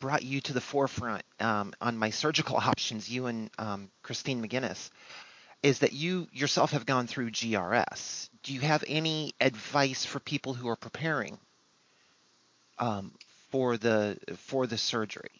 brought 0.00 0.22
you 0.22 0.40
to 0.40 0.52
the 0.52 0.60
forefront 0.60 1.22
um, 1.38 1.72
on 1.80 1.96
my 1.96 2.10
surgical 2.10 2.56
options. 2.58 3.08
You 3.08 3.26
and 3.26 3.50
um, 3.58 3.90
Christine 4.02 4.46
McGinnis 4.46 4.90
is 5.62 5.80
that 5.80 5.92
you 5.92 6.26
yourself 6.32 6.72
have 6.72 6.86
gone 6.86 7.06
through 7.06 7.30
GRS. 7.30 8.28
Do 8.42 8.54
you 8.54 8.60
have 8.60 8.82
any 8.86 9.34
advice 9.40 10.04
for 10.04 10.18
people 10.18 10.54
who 10.54 10.68
are 10.68 10.76
preparing 10.76 11.38
um, 12.78 13.12
for 13.50 13.76
the 13.76 14.18
for 14.36 14.66
the 14.66 14.78
surgery? 14.78 15.30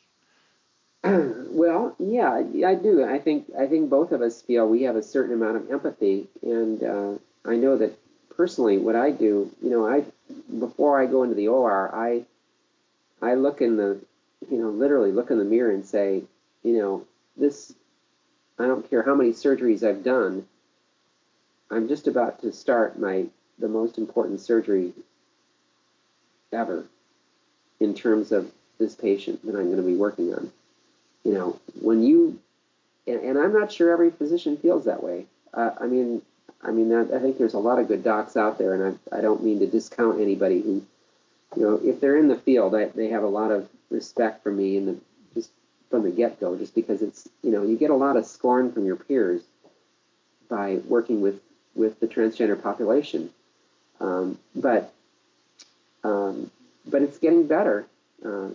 Well, 1.50 1.96
yeah, 1.98 2.42
I 2.64 2.74
do. 2.74 3.04
I 3.04 3.18
think 3.18 3.50
I 3.58 3.66
think 3.66 3.90
both 3.90 4.12
of 4.12 4.22
us 4.22 4.40
feel 4.40 4.68
we 4.68 4.84
have 4.84 4.96
a 4.96 5.02
certain 5.02 5.34
amount 5.34 5.56
of 5.56 5.70
empathy, 5.70 6.28
and 6.42 6.82
uh, 6.82 7.12
I 7.44 7.56
know 7.56 7.76
that 7.76 7.98
personally, 8.36 8.78
what 8.78 8.96
I 8.96 9.10
do, 9.10 9.50
you 9.60 9.68
know, 9.68 9.86
I 9.86 10.04
before 10.58 11.00
I 11.00 11.06
go 11.06 11.22
into 11.24 11.34
the 11.34 11.48
OR, 11.48 11.94
I 11.94 12.24
I 13.20 13.34
look 13.34 13.60
in 13.60 13.76
the, 13.76 13.98
you 14.50 14.58
know, 14.58 14.70
literally 14.70 15.12
look 15.12 15.30
in 15.30 15.38
the 15.38 15.44
mirror 15.44 15.70
and 15.70 15.84
say, 15.84 16.22
you 16.62 16.78
know, 16.78 17.04
this 17.36 17.74
I 18.58 18.66
don't 18.66 18.88
care 18.88 19.02
how 19.02 19.14
many 19.14 19.30
surgeries 19.30 19.82
I've 19.86 20.04
done. 20.04 20.46
I'm 21.70 21.88
just 21.88 22.06
about 22.06 22.40
to 22.42 22.52
start 22.52 22.98
my 22.98 23.26
the 23.58 23.68
most 23.68 23.98
important 23.98 24.40
surgery 24.40 24.92
ever 26.52 26.86
in 27.80 27.94
terms 27.94 28.32
of 28.32 28.50
this 28.78 28.94
patient 28.94 29.44
that 29.44 29.56
I'm 29.56 29.66
going 29.66 29.76
to 29.76 29.82
be 29.82 29.96
working 29.96 30.32
on. 30.32 30.50
You 31.24 31.34
know, 31.34 31.60
when 31.80 32.02
you 32.02 32.38
and, 33.06 33.20
and 33.20 33.38
I'm 33.38 33.52
not 33.52 33.72
sure 33.72 33.90
every 33.92 34.10
physician 34.10 34.56
feels 34.56 34.84
that 34.84 35.02
way. 35.02 35.26
Uh, 35.52 35.70
I 35.80 35.86
mean, 35.86 36.22
I 36.62 36.70
mean, 36.70 36.92
I, 36.92 37.02
I 37.02 37.18
think 37.18 37.38
there's 37.38 37.54
a 37.54 37.58
lot 37.58 37.78
of 37.78 37.88
good 37.88 38.04
docs 38.04 38.36
out 38.36 38.58
there, 38.58 38.74
and 38.74 38.98
I, 39.12 39.18
I 39.18 39.20
don't 39.20 39.42
mean 39.42 39.58
to 39.60 39.66
discount 39.66 40.20
anybody 40.20 40.60
who, 40.60 40.84
you 41.56 41.62
know, 41.62 41.80
if 41.82 42.00
they're 42.00 42.16
in 42.16 42.28
the 42.28 42.36
field, 42.36 42.74
I, 42.74 42.86
they 42.86 43.08
have 43.08 43.22
a 43.22 43.28
lot 43.28 43.50
of 43.50 43.68
respect 43.90 44.42
for 44.42 44.52
me 44.52 44.76
in 44.76 44.86
the 44.86 44.96
from 45.90 46.04
the 46.04 46.10
get-go, 46.10 46.56
just 46.56 46.74
because 46.74 47.02
it's 47.02 47.28
you 47.42 47.50
know 47.50 47.64
you 47.64 47.76
get 47.76 47.90
a 47.90 47.94
lot 47.94 48.16
of 48.16 48.24
scorn 48.24 48.70
from 48.72 48.86
your 48.86 48.96
peers 48.96 49.42
by 50.48 50.78
working 50.86 51.20
with 51.20 51.40
with 51.74 51.98
the 52.00 52.06
transgender 52.06 52.60
population, 52.60 53.30
um, 54.00 54.38
but 54.54 54.92
um, 56.04 56.50
but 56.86 57.02
it's 57.02 57.18
getting 57.18 57.46
better. 57.46 57.86
Uh, 58.24 58.48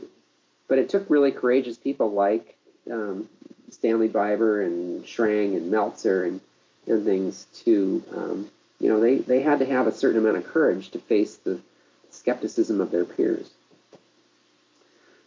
but 0.68 0.80
it 0.80 0.90
took 0.90 1.10
really 1.10 1.32
courageous 1.32 1.78
people 1.78 2.12
like 2.12 2.55
um, 2.92 3.30
Stanley 3.72 4.10
Biber 4.10 4.66
and 4.66 5.04
Schrang 5.06 5.56
and 5.56 5.72
Meltzer 5.72 6.26
and 6.26 6.42
and 6.88 7.04
things 7.04 7.46
to 7.64 8.04
um, 8.16 8.50
you 8.80 8.90
know 8.90 9.00
they 9.00 9.18
they 9.18 9.42
had 9.42 9.60
to 9.60 9.66
have 9.66 9.88
a 9.88 9.92
certain 9.92 10.20
amount 10.20 10.38
of 10.38 10.46
courage 10.46 10.90
to 10.92 11.00
face 11.00 11.36
the 11.38 11.60
skepticism 12.12 12.82
of 12.82 12.92
their 12.92 13.06
peers. 13.06 13.50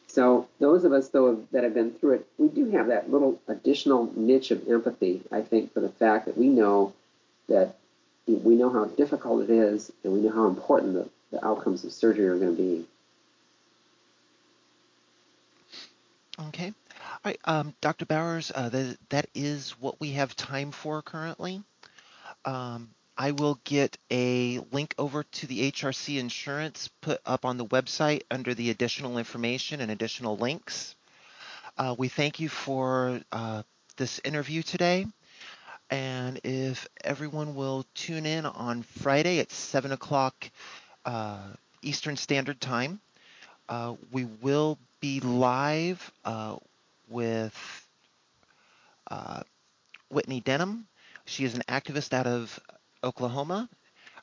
So 0.07 0.49
those 0.59 0.85
of 0.85 0.93
us, 0.93 1.09
though, 1.11 1.45
that 1.53 1.65
have 1.65 1.75
been 1.75 1.93
through 1.93 2.15
it, 2.15 2.27
we 2.39 2.49
do 2.49 2.71
have 2.71 2.87
that 2.87 3.11
little 3.11 3.41
additional 3.47 4.11
niche 4.17 4.51
of 4.51 4.67
empathy, 4.67 5.23
I 5.31 5.43
think, 5.43 5.75
for 5.75 5.81
the 5.81 5.91
fact 5.91 6.27
that 6.27 6.37
we 6.37 6.49
know 6.49 6.95
that 7.49 7.77
we 8.27 8.57
know 8.57 8.71
how 8.71 8.87
difficult 8.87 9.45
it 9.45 9.51
is 9.51 9.93
and 10.03 10.13
we 10.13 10.21
know 10.21 10.33
how 10.33 10.47
important 10.47 10.95
the, 10.95 11.09
the 11.31 11.45
outcomes 11.45 11.85
of 11.85 11.93
surgery 11.93 12.27
are 12.27 12.39
going 12.39 12.57
to 12.57 12.63
be. 12.63 12.87
Okay. 16.49 16.73
All 17.25 17.31
right, 17.31 17.41
um, 17.47 17.75
Dr. 17.81 18.07
Bowers, 18.07 18.53
uh, 18.55 18.69
that, 18.69 18.97
that 19.09 19.27
is 19.35 19.73
what 19.81 20.01
we 20.01 20.13
have 20.13 20.37
time 20.37 20.71
for 20.71 21.03
currently. 21.03 21.61
Um, 22.45 22.91
I 23.17 23.33
will 23.33 23.59
get 23.65 23.99
a 24.13 24.61
link 24.71 24.95
over 24.99 25.25
to 25.25 25.47
the 25.49 25.73
HRC 25.73 26.19
insurance 26.19 26.89
put 27.01 27.21
up 27.27 27.45
on 27.45 27.57
the 27.57 27.65
website 27.67 28.23
under 28.31 28.55
the 28.55 28.71
additional 28.71 29.19
information 29.19 29.81
and 29.81 29.91
additional 29.91 30.37
links. 30.37 30.95
Uh, 31.77 31.97
we 31.99 32.07
thank 32.07 32.39
you 32.39 32.49
for 32.49 33.21
uh, 33.33 33.65
this 33.97 34.21
interview 34.25 34.63
today. 34.63 35.05
And 35.91 36.41
if 36.45 36.87
everyone 37.03 37.57
will 37.57 37.85
tune 37.97 38.27
in 38.27 38.47
on 38.47 38.83
Friday 38.85 39.41
at 39.41 39.51
7 39.51 39.91
o'clock 39.91 40.49
uh, 41.05 41.41
Eastern 41.83 42.17
Standard 42.17 42.61
Time, 42.61 43.01
uh, 43.69 43.97
we 44.13 44.25
will 44.25 44.79
be 45.01 45.19
live 45.19 46.13
uh, 46.25 46.57
with 47.09 47.87
uh, 49.11 49.43
Whitney 50.11 50.41
Denham. 50.41 50.87
She 51.25 51.45
is 51.45 51.55
an 51.55 51.63
activist 51.69 52.13
out 52.13 52.27
of 52.27 52.59
Oklahoma, 53.03 53.69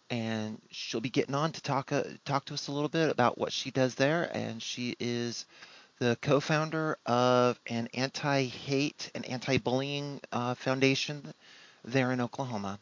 and 0.09 0.61
she'll 0.71 1.01
be 1.01 1.09
getting 1.09 1.35
on 1.35 1.51
to 1.51 1.61
talk 1.61 1.91
uh, 1.91 2.03
talk 2.25 2.45
to 2.45 2.53
us 2.53 2.67
a 2.67 2.71
little 2.71 2.89
bit 2.89 3.09
about 3.09 3.37
what 3.37 3.53
she 3.53 3.71
does 3.71 3.95
there. 3.95 4.29
And 4.33 4.61
she 4.61 4.95
is 4.99 5.45
the 5.99 6.17
co-founder 6.21 6.97
of 7.05 7.59
an 7.67 7.89
anti-hate 7.93 9.11
and 9.15 9.25
anti-bullying 9.25 10.21
uh, 10.31 10.55
foundation 10.55 11.33
there 11.83 12.11
in 12.11 12.21
Oklahoma. 12.21 12.79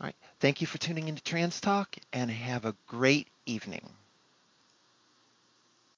All 0.00 0.06
right. 0.06 0.16
Thank 0.40 0.60
you 0.60 0.66
for 0.66 0.78
tuning 0.78 1.08
into 1.08 1.22
Trans 1.22 1.60
Talk, 1.60 1.96
and 2.12 2.30
have 2.30 2.64
a 2.64 2.76
great 2.86 3.28
evening. 3.46 3.88